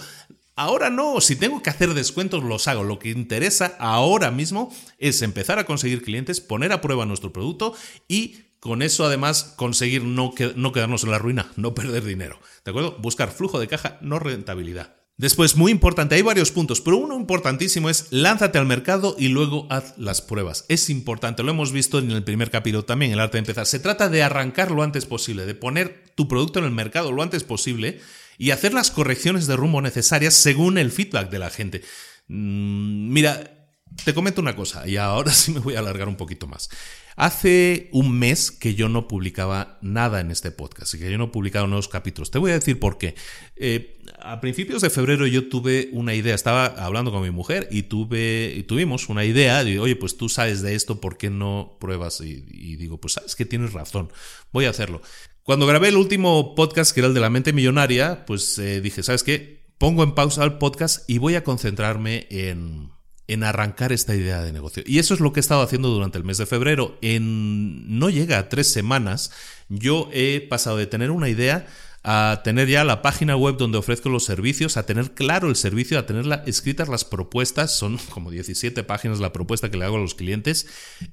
[0.58, 2.82] Ahora no, si tengo que hacer descuentos los hago.
[2.82, 7.74] Lo que interesa ahora mismo es empezar a conseguir clientes, poner a prueba nuestro producto
[8.08, 12.40] y con eso además conseguir no, no quedarnos en la ruina, no perder dinero.
[12.64, 12.96] ¿De acuerdo?
[12.98, 14.96] Buscar flujo de caja, no rentabilidad.
[15.18, 19.66] Después, muy importante, hay varios puntos, pero uno importantísimo es lánzate al mercado y luego
[19.70, 20.64] haz las pruebas.
[20.68, 23.66] Es importante, lo hemos visto en el primer capítulo también, el arte de empezar.
[23.66, 27.22] Se trata de arrancar lo antes posible, de poner tu producto en el mercado lo
[27.22, 28.00] antes posible
[28.38, 31.82] y hacer las correcciones de rumbo necesarias según el feedback de la gente.
[32.28, 33.56] Mm, mira,
[34.04, 36.68] te comento una cosa y ahora sí me voy a alargar un poquito más.
[37.16, 41.32] Hace un mes que yo no publicaba nada en este podcast y que yo no
[41.32, 42.30] publicaba nuevos capítulos.
[42.30, 43.14] Te voy a decir por qué.
[43.56, 47.84] Eh, a principios de febrero yo tuve una idea, estaba hablando con mi mujer y,
[47.84, 51.78] tuve, y tuvimos una idea de, oye, pues tú sabes de esto, ¿por qué no
[51.80, 52.20] pruebas?
[52.20, 54.12] Y, y digo, pues sabes que tienes razón,
[54.52, 55.00] voy a hacerlo.
[55.46, 59.04] Cuando grabé el último podcast, que era el de la mente millonaria, pues eh, dije,
[59.04, 59.62] ¿sabes qué?
[59.78, 62.90] Pongo en pausa el podcast y voy a concentrarme en,
[63.28, 64.82] en arrancar esta idea de negocio.
[64.84, 66.98] Y eso es lo que he estado haciendo durante el mes de febrero.
[67.00, 69.30] En no llega a tres semanas,
[69.68, 71.68] yo he pasado de tener una idea
[72.02, 75.96] a tener ya la página web donde ofrezco los servicios, a tener claro el servicio,
[75.96, 80.00] a tener escritas las propuestas, son como 17 páginas la propuesta que le hago a
[80.00, 80.66] los clientes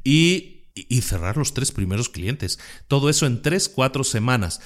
[0.04, 2.60] y y cerrar los tres primeros clientes.
[2.88, 4.62] Todo eso en tres, cuatro semanas.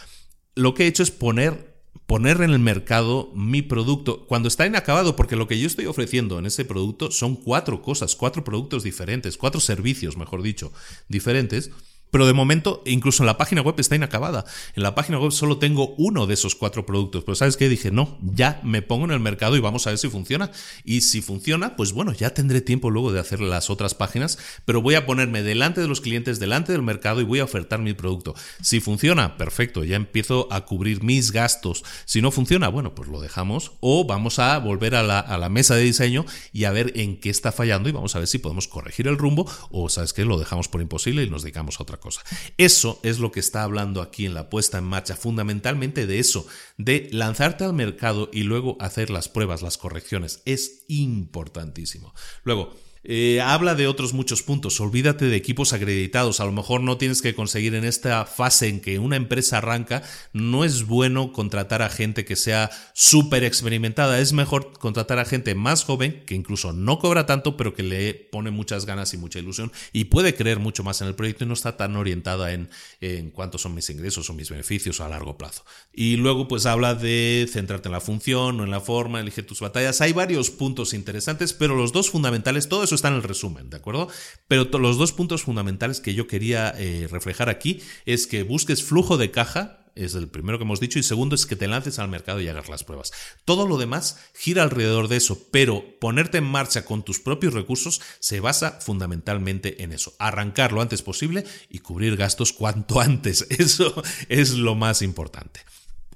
[0.56, 5.16] Lo que he hecho es poner poner en el mercado mi producto cuando está inacabado,
[5.16, 9.38] porque lo que yo estoy ofreciendo en ese producto son cuatro cosas, cuatro productos diferentes,
[9.38, 10.72] cuatro servicios, mejor dicho,
[11.10, 11.72] diferentes
[12.12, 14.46] pero de momento, incluso en la página web está inacabada.
[14.76, 17.24] En la página web solo tengo uno de esos cuatro productos.
[17.24, 17.70] Pero ¿sabes qué?
[17.70, 20.52] Dije, no, ya me pongo en el mercado y vamos a ver si funciona.
[20.84, 24.82] Y si funciona, pues bueno, ya tendré tiempo luego de hacer las otras páginas, pero
[24.82, 27.94] voy a ponerme delante de los clientes, delante del mercado y voy a ofertar mi
[27.94, 28.36] producto.
[28.62, 31.84] Si funciona, perfecto, ya empiezo a cubrir mis gastos.
[32.06, 35.84] Si no funciona, bueno, pues lo dejamos o vamos a volver a la, mesa de
[35.84, 39.08] diseño y a ver en qué está fallando y vamos a ver si podemos corregir
[39.08, 40.26] el rumbo o, ¿sabes qué?
[40.26, 42.22] Lo dejamos por imposible y nos dedicamos a otra cosa.
[42.58, 46.48] Eso es lo que está hablando aquí en la puesta en marcha, fundamentalmente de eso,
[46.78, 50.42] de lanzarte al mercado y luego hacer las pruebas, las correcciones.
[50.46, 52.14] Es importantísimo.
[52.44, 52.76] Luego,
[53.10, 54.80] eh, habla de otros muchos puntos.
[54.82, 56.42] Olvídate de equipos acreditados.
[56.42, 60.04] A lo mejor no tienes que conseguir en esta fase en que una empresa arranca.
[60.34, 64.20] No es bueno contratar a gente que sea súper experimentada.
[64.20, 68.14] Es mejor contratar a gente más joven, que incluso no cobra tanto, pero que le
[68.14, 71.48] pone muchas ganas y mucha ilusión y puede creer mucho más en el proyecto y
[71.48, 75.38] no está tan orientada en, en cuántos son mis ingresos o mis beneficios a largo
[75.38, 75.64] plazo.
[75.94, 79.62] Y luego, pues habla de centrarte en la función, o en la forma, elige tus
[79.62, 80.02] batallas.
[80.02, 83.78] Hay varios puntos interesantes, pero los dos fundamentales, todo eso está en el resumen, ¿de
[83.78, 84.10] acuerdo?
[84.48, 89.18] Pero los dos puntos fundamentales que yo quería eh, reflejar aquí es que busques flujo
[89.18, 92.10] de caja, es el primero que hemos dicho, y segundo es que te lances al
[92.10, 93.12] mercado y hagas las pruebas.
[93.46, 98.02] Todo lo demás gira alrededor de eso, pero ponerte en marcha con tus propios recursos
[98.20, 103.48] se basa fundamentalmente en eso, arrancar lo antes posible y cubrir gastos cuanto antes.
[103.50, 105.62] Eso es lo más importante.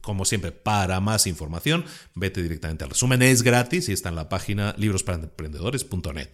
[0.01, 3.21] Como siempre, para más información, vete directamente al resumen.
[3.21, 6.29] Es gratis y está en la página librosparaemprendedores.net.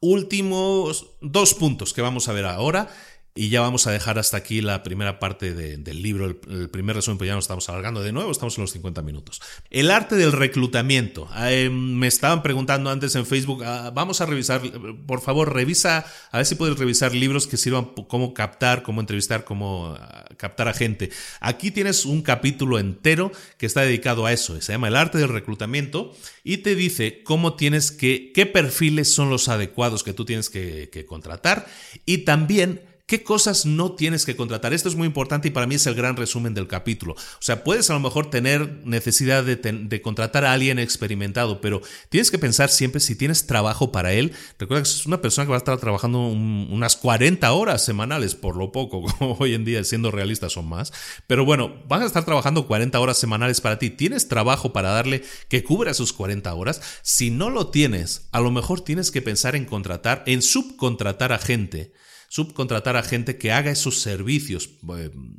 [0.00, 2.88] Últimos dos puntos que vamos a ver ahora
[3.34, 7.16] y ya vamos a dejar hasta aquí la primera parte del libro, el, primer resumen,
[7.16, 9.40] pues ya nos estamos alargando de nuevo, estamos en los 50 minutos.
[9.70, 11.28] El arte del reclutamiento.
[11.38, 14.60] Eh, me estaban preguntando antes en Facebook, ah, vamos a revisar,
[15.06, 19.44] por favor, revisa, a ver si puedes revisar libros que sirvan cómo captar, cómo entrevistar,
[19.44, 21.10] cómo ah, captar a gente.
[21.40, 25.28] Aquí tienes un capítulo entero que está dedicado a eso, se llama El arte del
[25.28, 30.50] reclutamiento y te dice cómo tienes que, qué perfiles son los adecuados que tú tienes
[30.50, 31.66] que contratar
[32.04, 34.72] y también ¿Qué cosas no tienes que contratar?
[34.72, 37.14] Esto es muy importante y para mí es el gran resumen del capítulo.
[37.14, 42.30] O sea, puedes a lo mejor tener necesidad de, contratar a alguien experimentado, pero tienes
[42.30, 44.32] que pensar siempre si tienes trabajo para él.
[44.60, 48.54] Recuerda que es una persona que va a estar trabajando unas 40 horas semanales, por
[48.54, 50.92] lo poco, como hoy en día, siendo realistas, son más.
[51.26, 53.90] Pero bueno, van a estar trabajando 40 horas semanales para ti.
[53.90, 56.80] ¿Tienes trabajo para darle que cubra sus 40 horas?
[57.02, 61.38] Si no lo tienes, a lo mejor tienes que pensar en contratar, en subcontratar a
[61.38, 61.92] gente
[62.30, 64.70] subcontratar a gente que haga esos servicios.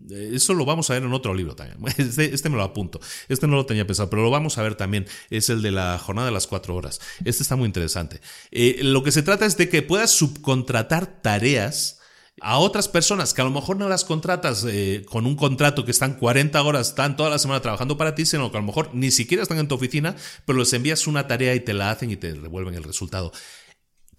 [0.09, 1.79] Eso lo vamos a ver en otro libro también.
[1.97, 2.99] Este, este, me lo apunto.
[3.29, 5.07] Este no lo tenía pensado, pero lo vamos a ver también.
[5.29, 6.99] Es el de la jornada de las cuatro horas.
[7.23, 8.19] Este está muy interesante.
[8.51, 12.01] Eh, lo que se trata es de que puedas subcontratar tareas
[12.41, 15.91] a otras personas que a lo mejor no las contratas eh, con un contrato que
[15.91, 18.89] están 40 horas, están toda la semana trabajando para ti, sino que a lo mejor
[18.93, 20.15] ni siquiera están en tu oficina,
[20.45, 23.31] pero les envías una tarea y te la hacen y te devuelven el resultado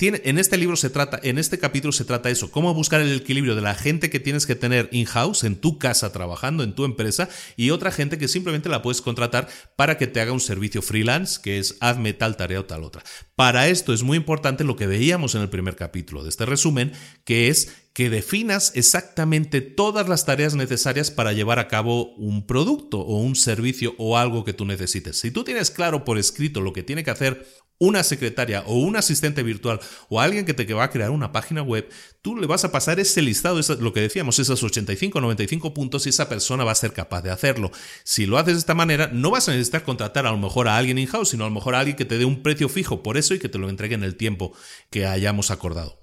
[0.09, 3.55] en este libro se trata, en este capítulo se trata eso, cómo buscar el equilibrio
[3.55, 7.28] de la gente que tienes que tener in-house, en tu casa trabajando, en tu empresa,
[7.57, 11.40] y otra gente que simplemente la puedes contratar para que te haga un servicio freelance,
[11.42, 13.05] que es hazme tal tarea o tal otra.
[13.36, 16.92] Para esto es muy importante lo que veíamos en el primer capítulo de este resumen,
[17.24, 23.00] que es que definas exactamente todas las tareas necesarias para llevar a cabo un producto
[23.00, 25.18] o un servicio o algo que tú necesites.
[25.18, 27.46] Si tú tienes claro por escrito lo que tiene que hacer
[27.79, 31.62] una secretaria o un asistente virtual o alguien que te va a crear una página
[31.62, 31.89] web,
[32.23, 36.11] tú le vas a pasar ese listado, lo que decíamos, esos 85, 95 puntos y
[36.11, 37.73] esa persona va a ser capaz de hacerlo.
[38.05, 40.77] Si lo haces de esta manera, no vas a necesitar contratar a lo mejor a
[40.77, 43.16] alguien in-house, sino a lo mejor a alguien que te dé un precio fijo por
[43.16, 44.53] eso y que te lo entregue en el tiempo
[44.91, 46.01] que hayamos acordado.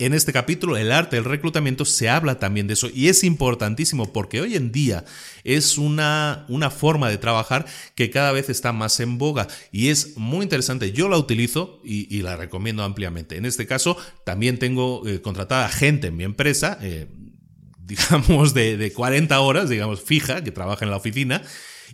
[0.00, 4.12] En este capítulo, el arte del reclutamiento, se habla también de eso y es importantísimo
[4.12, 5.04] porque hoy en día
[5.42, 10.16] es una, una forma de trabajar que cada vez está más en boga y es
[10.16, 10.92] muy interesante.
[10.92, 13.38] Yo la utilizo y, la recomiendo ampliamente.
[13.38, 17.08] En este caso, también tengo eh, contratada gente en mi empresa, eh,
[17.80, 21.42] digamos de, de 40 horas, digamos fija, que trabaja en la oficina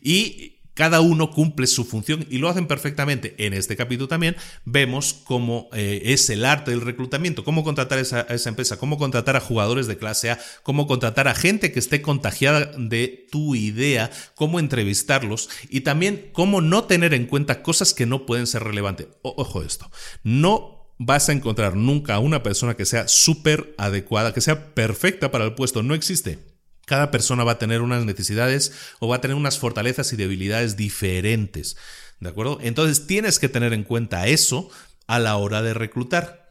[0.02, 3.34] y cada uno cumple su función y lo hacen perfectamente.
[3.38, 8.02] En este capítulo también vemos cómo eh, es el arte del reclutamiento, cómo contratar a
[8.02, 12.02] esa, empresa, cómo contratar a jugadores de clase A, cómo contratar a gente que esté
[12.02, 18.06] contagiada de tu idea, cómo entrevistarlos y también cómo no tener en cuenta cosas que
[18.06, 19.06] no pueden ser relevantes.
[19.22, 19.90] ojo esto,
[20.22, 25.30] no vas a encontrar nunca a una persona que sea súper adecuada, que sea perfecta
[25.30, 25.82] para el puesto.
[25.82, 26.53] No existe.
[26.86, 30.76] Cada persona va a tener unas necesidades o va a tener unas fortalezas y debilidades
[30.76, 31.76] diferentes.
[32.20, 32.58] ¿De acuerdo?
[32.62, 34.70] Entonces tienes que tener en cuenta eso
[35.06, 36.42] a la hora de reclutar.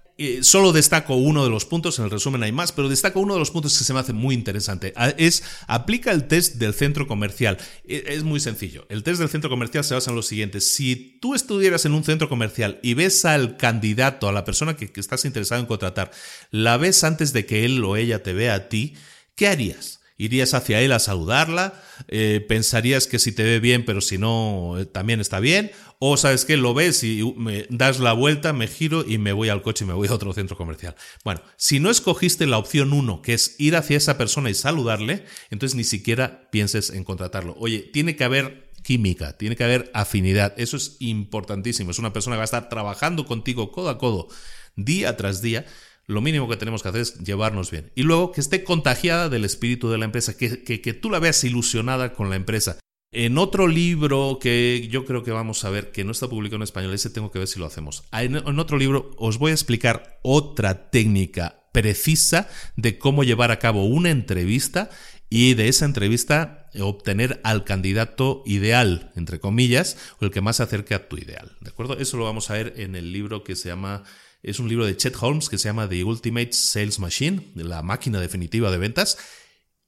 [0.42, 3.40] solo destaco uno de los puntos, en el resumen hay más, pero destaco uno de
[3.40, 4.94] los puntos que se me hace muy interesante.
[5.18, 7.58] Es aplica el test del centro comercial.
[7.88, 8.86] E, es muy sencillo.
[8.90, 10.62] El test del centro comercial se basa en lo siguiente.
[10.62, 14.92] Si tú estuvieras en un centro comercial y ves al candidato, a la persona que,
[14.92, 16.12] que estás interesado en contratar,
[16.52, 18.96] la ves antes de que él o ella te vea a ti,
[19.36, 20.03] ¿qué harías?
[20.18, 21.74] Irías hacia él a saludarla,
[22.08, 26.18] eh, pensarías que si te ve bien, pero si no, eh, también está bien, o
[26.18, 29.62] sabes que lo ves y me das la vuelta, me giro y me voy al
[29.62, 30.96] coche y me voy a otro centro comercial.
[31.24, 35.26] Bueno, si no escogiste la opción 1, que es ir hacia esa persona y saludarle,
[35.50, 37.56] entonces ni siquiera pienses en contratarlo.
[37.58, 42.36] Oye, tiene que haber química, tiene que haber afinidad, eso es importantísimo, es una persona
[42.36, 44.28] que va a estar trabajando contigo codo a codo,
[44.76, 45.66] día tras día,
[46.06, 47.92] lo mínimo que tenemos que hacer es llevarnos bien.
[47.96, 51.44] Y luego que esté contagiada del espíritu de la empresa, que, que, tú la veas
[51.44, 52.80] ilusionada con la empresa.
[53.12, 56.64] En otro libro que yo creo que vamos a ver, que no está publicado en
[56.64, 58.04] español, ese tengo que ver si lo hacemos.
[58.12, 63.60] En, en otro libro os voy a explicar otra técnica precisa de cómo llevar a
[63.60, 64.90] cabo una entrevista
[65.30, 70.64] y de esa entrevista obtener al candidato ideal, entre comillas, o el que más se
[70.64, 71.58] acerque a tu ideal.
[71.62, 71.98] ¿De acuerdo?
[71.98, 74.04] Eso lo vamos a ver en el libro que se llama
[74.44, 78.20] es un libro de Chet Holmes que se llama The Ultimate Sales Machine, la máquina
[78.20, 79.18] definitiva de ventas.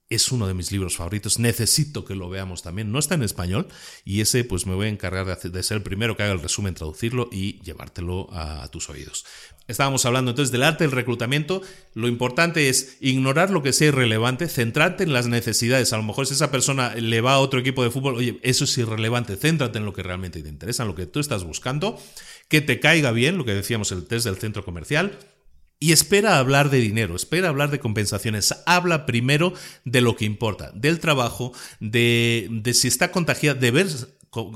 [0.08, 1.40] Es uno de mis libros favoritos.
[1.40, 2.92] Necesito que lo veamos también.
[2.92, 3.68] No está en español
[4.06, 6.76] y ese pues me voy a encargar de, ser el primero que haga el resumen,
[6.76, 9.26] traducirlo y llevártelo a, tus oídos.
[9.68, 11.64] Estábamos hablando entonces del arte del reclutamiento.
[11.96, 15.92] Lo importante es ignorar lo que sea irrelevante, centrarte en las necesidades.
[15.92, 18.66] A lo mejor si esa persona le va a otro equipo de fútbol, oye, eso
[18.66, 19.36] es irrelevante.
[19.36, 22.00] Céntrate en lo que realmente te interesa, en lo que tú estás buscando
[22.48, 25.18] que te caiga bien, lo que decíamos el test del centro comercial,
[25.80, 28.56] y espera hablar de dinero, espera hablar de compensaciones.
[28.66, 33.88] Habla primero de lo que importa, del trabajo, de, si está contagiada, de ver,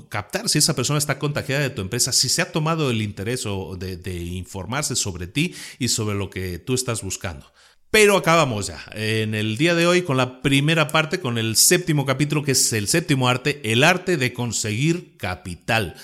[0.10, 3.44] captar si esa persona está contagiada de tu empresa, si se ha tomado el interés
[3.78, 7.52] de, de informarse sobre ti y sobre lo que tú estás buscando.
[7.92, 12.06] Pero acabamos ya en el día de hoy con la primera parte, con el séptimo
[12.06, 15.96] capítulo, que es el séptimo arte, el arte de conseguir capital.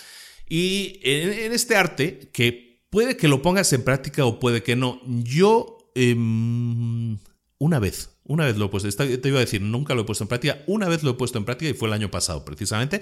[0.47, 5.01] Y en, este arte, que puede que lo pongas en práctica o puede que no,
[5.05, 7.17] yo em,
[7.57, 8.11] una vez.
[8.27, 10.63] Una vez lo he puesto, te iba a decir, nunca lo he puesto en práctica,
[10.65, 13.01] una vez lo he puesto en práctica y fue el año pasado precisamente,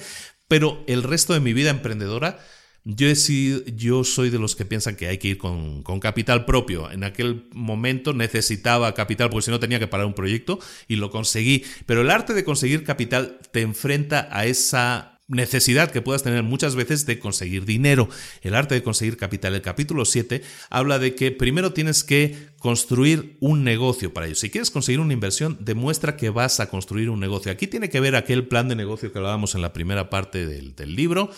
[0.49, 2.39] pero el resto de mi vida emprendedora
[2.85, 5.99] yo, he sido, yo soy de los que piensan que hay que ir con, con,
[5.99, 6.91] capital propio.
[6.91, 11.09] En aquel momento necesitaba capital porque si no tenía que parar un proyecto y lo
[11.09, 11.63] conseguí.
[11.85, 16.75] Pero el arte de conseguir capital te enfrenta a esa necesidad que puedas tener muchas
[16.75, 18.09] veces de conseguir dinero.
[18.41, 19.55] El arte de conseguir capital.
[19.55, 24.35] El capítulo 7 habla de que primero tienes que construir un negocio para ello.
[24.35, 27.51] Si quieres conseguir una inversión, demuestra que vas a construir un negocio.
[27.51, 30.75] Aquí tiene que ver aquel plan de negocio que hablábamos en la primera parte del,
[30.75, 31.31] del libro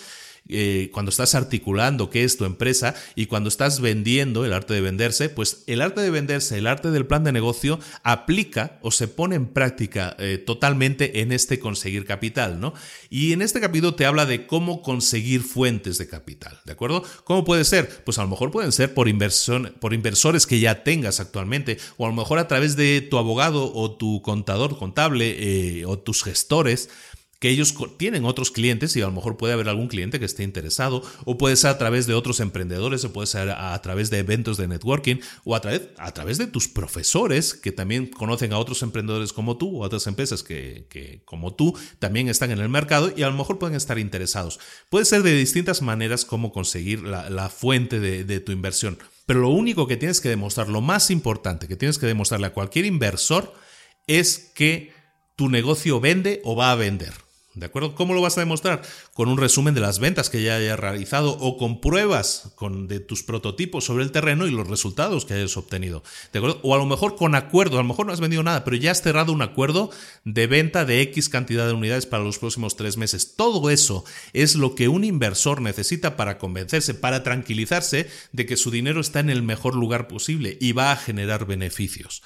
[0.48, 4.82] eh, cuando estás articulando qué es tu empresa y cuando estás vendiendo, el arte de
[4.82, 9.08] venderse, pues el arte de venderse, el arte del plan de negocio aplica o se
[9.08, 12.74] pone en práctica eh, totalmente en este conseguir capital, ¿no?
[13.10, 17.04] Y en este capítulo te habla de cómo conseguir fuentes de capital, ¿de acuerdo?
[17.24, 18.04] ¿Cómo puede ser?
[18.04, 22.06] Pues a lo mejor pueden ser por, inversión, por inversores que ya tengas actualmente o
[22.06, 25.36] a lo mejor a través de tu abogado o tu contador contable
[25.80, 26.89] eh, o tus gestores
[27.46, 30.41] que ellos tienen otros clientes y a lo mejor puede haber algún cliente que esté
[30.41, 34.18] interesado o puede ser a través de otros emprendedores o puede ser a, través de
[34.18, 38.58] eventos de networking o a través, a través de tus profesores que también conocen a
[38.58, 42.68] otros emprendedores como tú o a otras empresas que, como tú también están en el
[42.68, 44.60] mercado y a lo mejor pueden estar interesados.
[44.89, 48.98] Puede ser de distintas maneras cómo conseguir la, fuente de tu inversión.
[49.28, 52.54] Pero lo único que tienes que demostrar, lo más importante que tienes que demostrarle a
[52.54, 53.54] cualquier inversor
[54.08, 54.96] es que
[55.36, 57.24] tu negocio vende o va a vender.
[57.56, 57.95] ¿De acuerdo?
[57.95, 58.82] ¿Cómo lo vas a demostrar?
[59.14, 62.99] Con un resumen de las ventas que ya hayas realizado o con pruebas con, de
[62.99, 66.03] tus prototipos sobre el terreno y los resultados que hayas obtenido.
[66.34, 66.60] ¿De acuerdo?
[66.64, 68.91] O a lo mejor con acuerdo, a lo mejor no has vendido nada, pero ya
[68.91, 69.89] has cerrado un acuerdo
[70.26, 73.36] de venta de X cantidad de unidades para los próximos tres meses.
[73.38, 74.03] Todo eso
[74.34, 79.22] es lo que un inversor necesita para convencerse, para tranquilizarse de que su dinero está
[79.22, 82.22] en el mejor lugar posible y va a generar beneficios.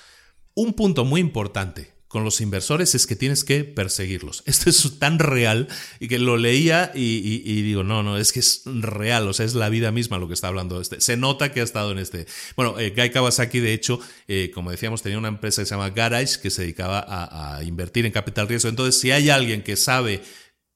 [0.56, 4.44] Un punto muy importante, con los inversores es que tienes que perseguirlos.
[4.48, 8.64] Esto es tan real y que lo leía y, digo, no, no, es que es
[8.66, 10.82] real, o sea, es la vida misma lo que está hablando.
[10.82, 11.00] Este.
[11.00, 12.26] Se nota que ha estado en este.
[12.56, 15.92] Bueno, eh, Guy Kawasaki, de hecho, eh, como decíamos, tenía una empresa que se llama
[15.92, 18.70] Garage que se dedicaba a, a invertir en capital riesgo.
[18.70, 20.22] Entonces, si hay alguien que sabe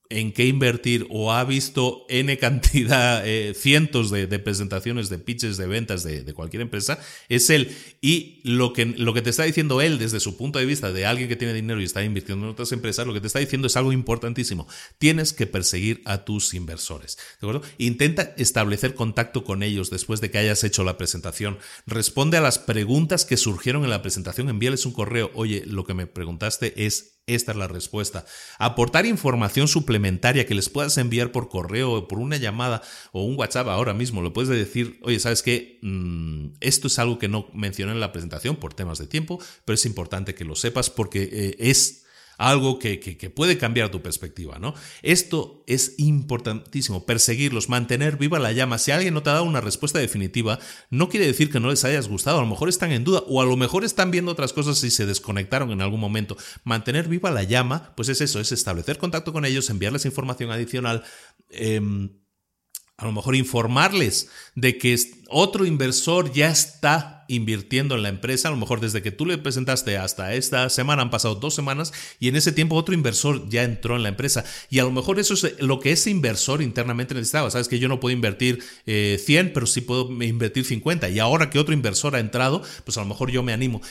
[0.10, 5.68] en qué invertir o ha visto N cantidad, eh, cientos de, presentaciones, de pitches, de
[5.68, 7.00] ventas de, cualquier empresa,
[7.30, 7.76] es él.
[8.02, 11.06] Y lo que, lo que te está diciendo él desde su punto de vista de
[11.06, 13.68] alguien que tiene dinero y está invirtiendo en otras empresas, lo que te está diciendo
[13.68, 14.68] es algo importantísimo.
[14.98, 17.18] Tienes que perseguir a tus inversores.
[17.42, 17.62] ¿De acuerdo?
[17.78, 21.58] Intenta establecer contacto con ellos después de que hayas hecho la presentación.
[21.86, 24.50] Responde a las preguntas que surgieron en la presentación.
[24.50, 25.32] Envíales un correo.
[25.34, 28.26] Oye, lo que me preguntaste es esta es la respuesta.
[28.58, 33.38] Aportar información suplementaria que les puedas enviar por correo o por una llamada o un
[33.38, 34.22] WhatsApp ahora mismo.
[34.22, 35.80] Lo puedes decir, oye, ¿sabes qué?
[35.82, 39.76] Mm, esto es algo que no mencioné en la presentación por temas de tiempo, pero
[39.76, 42.03] es importante que lo sepas porque eh, es
[42.38, 42.98] algo que,
[43.36, 44.74] puede cambiar tu perspectiva, ¿no?
[45.02, 48.78] Esto es importantísimo, perseguirlos, mantener viva la llama.
[48.78, 50.60] Si alguien no te ha dado una respuesta definitiva,
[50.90, 53.42] no quiere decir que no les hayas gustado, a lo mejor están en duda o
[53.42, 56.38] a lo mejor están viendo otras cosas y se desconectaron en algún momento.
[56.64, 61.04] Mantener viva la llama, pues es eso, es establecer contacto con ellos, enviarles información adicional.
[61.50, 62.23] Em,
[63.04, 64.98] a lo mejor informarles de que
[65.30, 69.38] otro inversor ya está invirtiendo en la empresa, a lo mejor desde que tú le
[69.38, 73.64] presentaste hasta esta semana han pasado dos semanas y en ese tiempo otro inversor ya
[73.64, 74.46] entró en la empresa.
[74.70, 77.88] Y a lo mejor eso es lo que ese inversor internamente necesitaba, sabes que yo
[77.88, 82.16] no puedo invertir 100 eh, pero sí puedo invertir 50 y ahora que otro inversor
[82.16, 83.82] ha entrado, pues a lo mejor yo me animo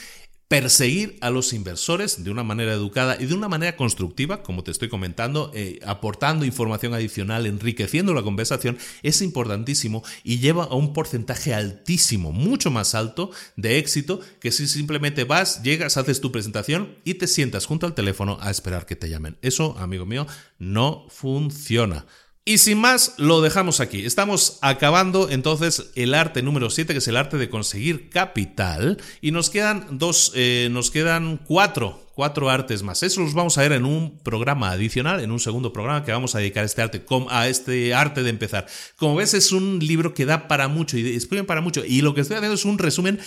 [0.53, 4.69] perseguir a los inversores de una manera educada y de una manera constructiva, como te
[4.69, 10.93] estoy comentando, eh, aportando información adicional, enriqueciendo la conversación, es importantísimo y lleva a un
[10.93, 16.99] porcentaje altísimo, mucho más alto de éxito que si simplemente vas, llegas, haces tu presentación
[17.03, 19.37] y te sientas junto al teléfono a esperar que te llamen.
[19.41, 20.27] Eso, amigo mío,
[20.59, 22.05] no funciona.
[22.45, 24.05] Y sin más, lo dejamos aquí.
[24.05, 28.97] Estamos acabando entonces el arte número 7, que es el arte de conseguir capital.
[29.21, 33.01] Y nos quedan dos, eh, nos quedan cuatro, cuatro artes más.
[33.01, 36.35] Eso los vamos a ver en un programa adicional, en un segundo programa que vamos
[36.35, 38.67] a dedicar a este arte, a este arte de empezar.
[38.97, 41.85] Como ves, es un libro que da para mucho y explica para mucho.
[41.85, 43.21] Y lo que estoy haciendo es un resumen,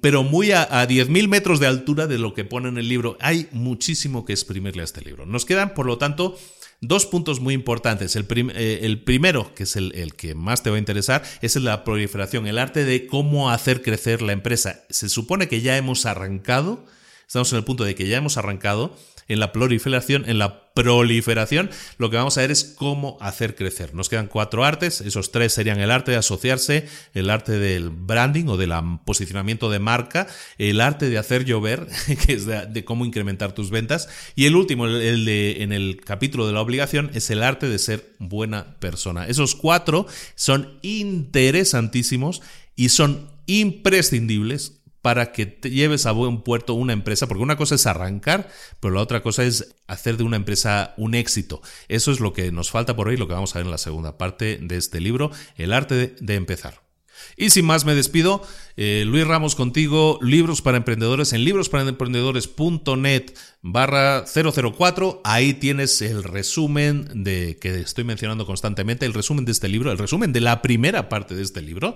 [0.00, 3.16] pero muy a, a 10.000 metros de altura de lo que pone en el libro.
[3.20, 5.24] Hay muchísimo que exprimirle a este libro.
[5.24, 6.36] Nos quedan, por lo tanto,
[6.80, 8.16] Dos puntos muy importantes.
[8.16, 11.56] El, eh, el primero, que es el, el, que más te va a interesar, es
[11.56, 14.84] la proliferación, el arte de cómo hacer crecer la empresa.
[14.90, 16.84] Se supone que ya hemos arrancado,
[17.26, 18.94] estamos en el punto de que ya hemos arrancado
[19.28, 23.94] en la proliferación, en la proliferación, lo que vamos a ver es cómo hacer crecer.
[23.94, 28.44] Nos quedan cuatro artes, esos tres serían el arte de asociarse, el arte del branding
[28.48, 28.74] o del
[29.06, 30.26] posicionamiento de marca,
[30.58, 31.88] el arte de hacer llover,
[32.26, 36.46] que es de, cómo incrementar tus ventas, y el último, el de en el capítulo
[36.46, 39.26] de la obligación, es el arte de ser buena persona.
[39.26, 42.42] Esos cuatro son interesantísimos
[42.76, 47.76] y son imprescindibles para que te lleves a buen puerto una empresa, porque una cosa
[47.76, 48.48] es arrancar,
[48.80, 51.62] pero la otra cosa es hacer de una empresa un éxito.
[51.86, 53.78] Eso es lo que nos falta por hoy, lo que vamos a ver en la
[53.78, 56.80] segunda parte de este libro, El arte de, empezar.
[57.36, 58.42] Y sin más me despido,
[58.76, 63.32] eh, Luis Ramos contigo, libros para emprendedores en librosparaemprendedores.net
[63.62, 69.68] barra 004, ahí tienes el resumen de que estoy mencionando constantemente, el resumen de este
[69.68, 71.94] libro, el resumen de la primera parte de este libro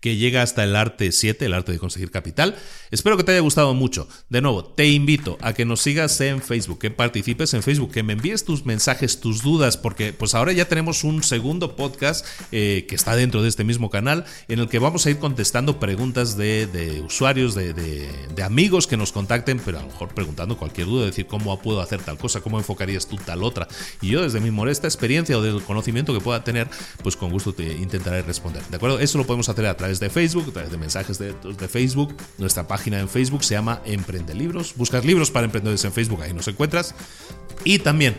[0.00, 2.56] que llega hasta el arte 7, el arte de conseguir capital.
[2.90, 4.08] Espero que te haya gustado mucho.
[4.28, 8.02] De nuevo, te invito a que nos sigas en Facebook, que participes en Facebook, que
[8.02, 12.86] me envíes tus mensajes, tus dudas, porque pues ahora ya tenemos un segundo podcast eh,
[12.88, 16.36] que está dentro de este mismo canal, en el que vamos a ir contestando preguntas
[16.36, 21.06] de, usuarios, de, de, amigos que nos contacten, pero a lo mejor preguntando cualquier duda,
[21.06, 23.66] decir cómo puedo hacer tal cosa, cómo enfocarías tú tal otra.
[24.00, 26.68] Y yo desde mi molesta experiencia o del conocimiento que pueda tener,
[27.02, 28.62] pues con gusto te intentaré responder.
[28.68, 29.00] ¿De acuerdo?
[29.00, 32.14] Eso lo podemos hacer a través de Facebook, a través de mensajes de, de Facebook.
[32.38, 34.74] Nuestra página en Facebook se llama Emprende Libros.
[34.76, 36.94] Buscas libros para emprendedores en Facebook, ahí nos encuentras.
[37.64, 38.16] Y también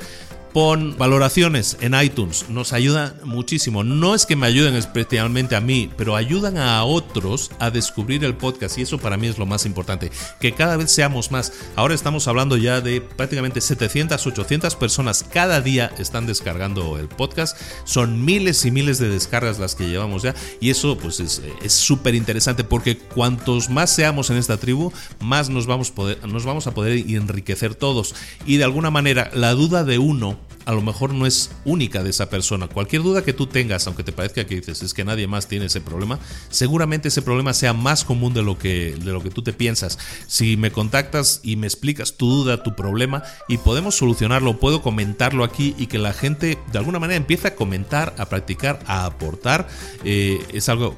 [0.58, 3.84] Pon valoraciones en iTunes, nos ayuda muchísimo.
[3.84, 8.36] No es que me ayuden especialmente a mí, pero ayudan a otros a descubrir el
[8.36, 11.54] podcast y eso para mí es lo más importante, que cada vez seamos más.
[11.76, 17.56] Ahora estamos hablando ya de prácticamente 700, 800 personas cada día están descargando el podcast.
[17.84, 22.16] Son miles y miles de descargas las que llevamos ya y eso pues es súper
[22.16, 25.52] interesante porque cuantos más seamos en esta tribu, más
[25.92, 28.16] poder, nos vamos a poder enriquecer todos.
[28.48, 32.10] Y de alguna manera la duda de uno a lo mejor no es única de
[32.10, 32.68] esa persona.
[32.68, 35.68] Cualquier duda que tú tengas, aunque te parezca que dices es que nadie más tiene
[35.68, 36.20] ese problema,
[36.50, 39.98] seguramente ese problema sea más común de lo que, de lo que tú te piensas.
[40.28, 45.44] Si me contactas y me explicas tu duda, tu problema, y podemos solucionarlo, puedo comentarlo
[45.44, 49.70] aquí y que la gente de alguna manera empiece a comentar, a practicar, a aportar,
[50.04, 50.98] eh, es algo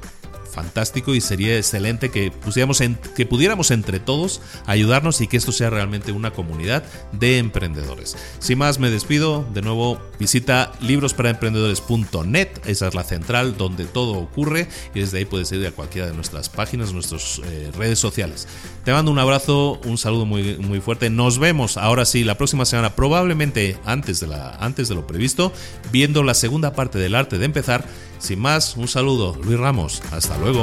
[0.50, 2.82] fantástico y sería excelente que, pusiéramos
[3.14, 6.82] que pudiéramos entre todos ayudarnos y que esto sea realmente una comunidad
[7.12, 8.16] de emprendedores.
[8.38, 9.46] Sin más, me despido.
[9.52, 12.48] De nuevo, visita librosparaemprendedores.net.
[12.66, 16.14] Esa es la central donde todo ocurre y desde ahí puedes ir a cualquiera de
[16.14, 18.48] nuestras páginas, nuestras eh, redes sociales.
[18.84, 21.10] Te mando un abrazo, un saludo muy, muy fuerte.
[21.10, 25.52] Nos vemos ahora sí la próxima semana, probablemente antes de, la, antes de lo previsto,
[25.92, 27.84] viendo la segunda parte del arte de empezar
[28.20, 30.02] sin más, un saludo, Luis Ramos.
[30.12, 30.62] Hasta luego.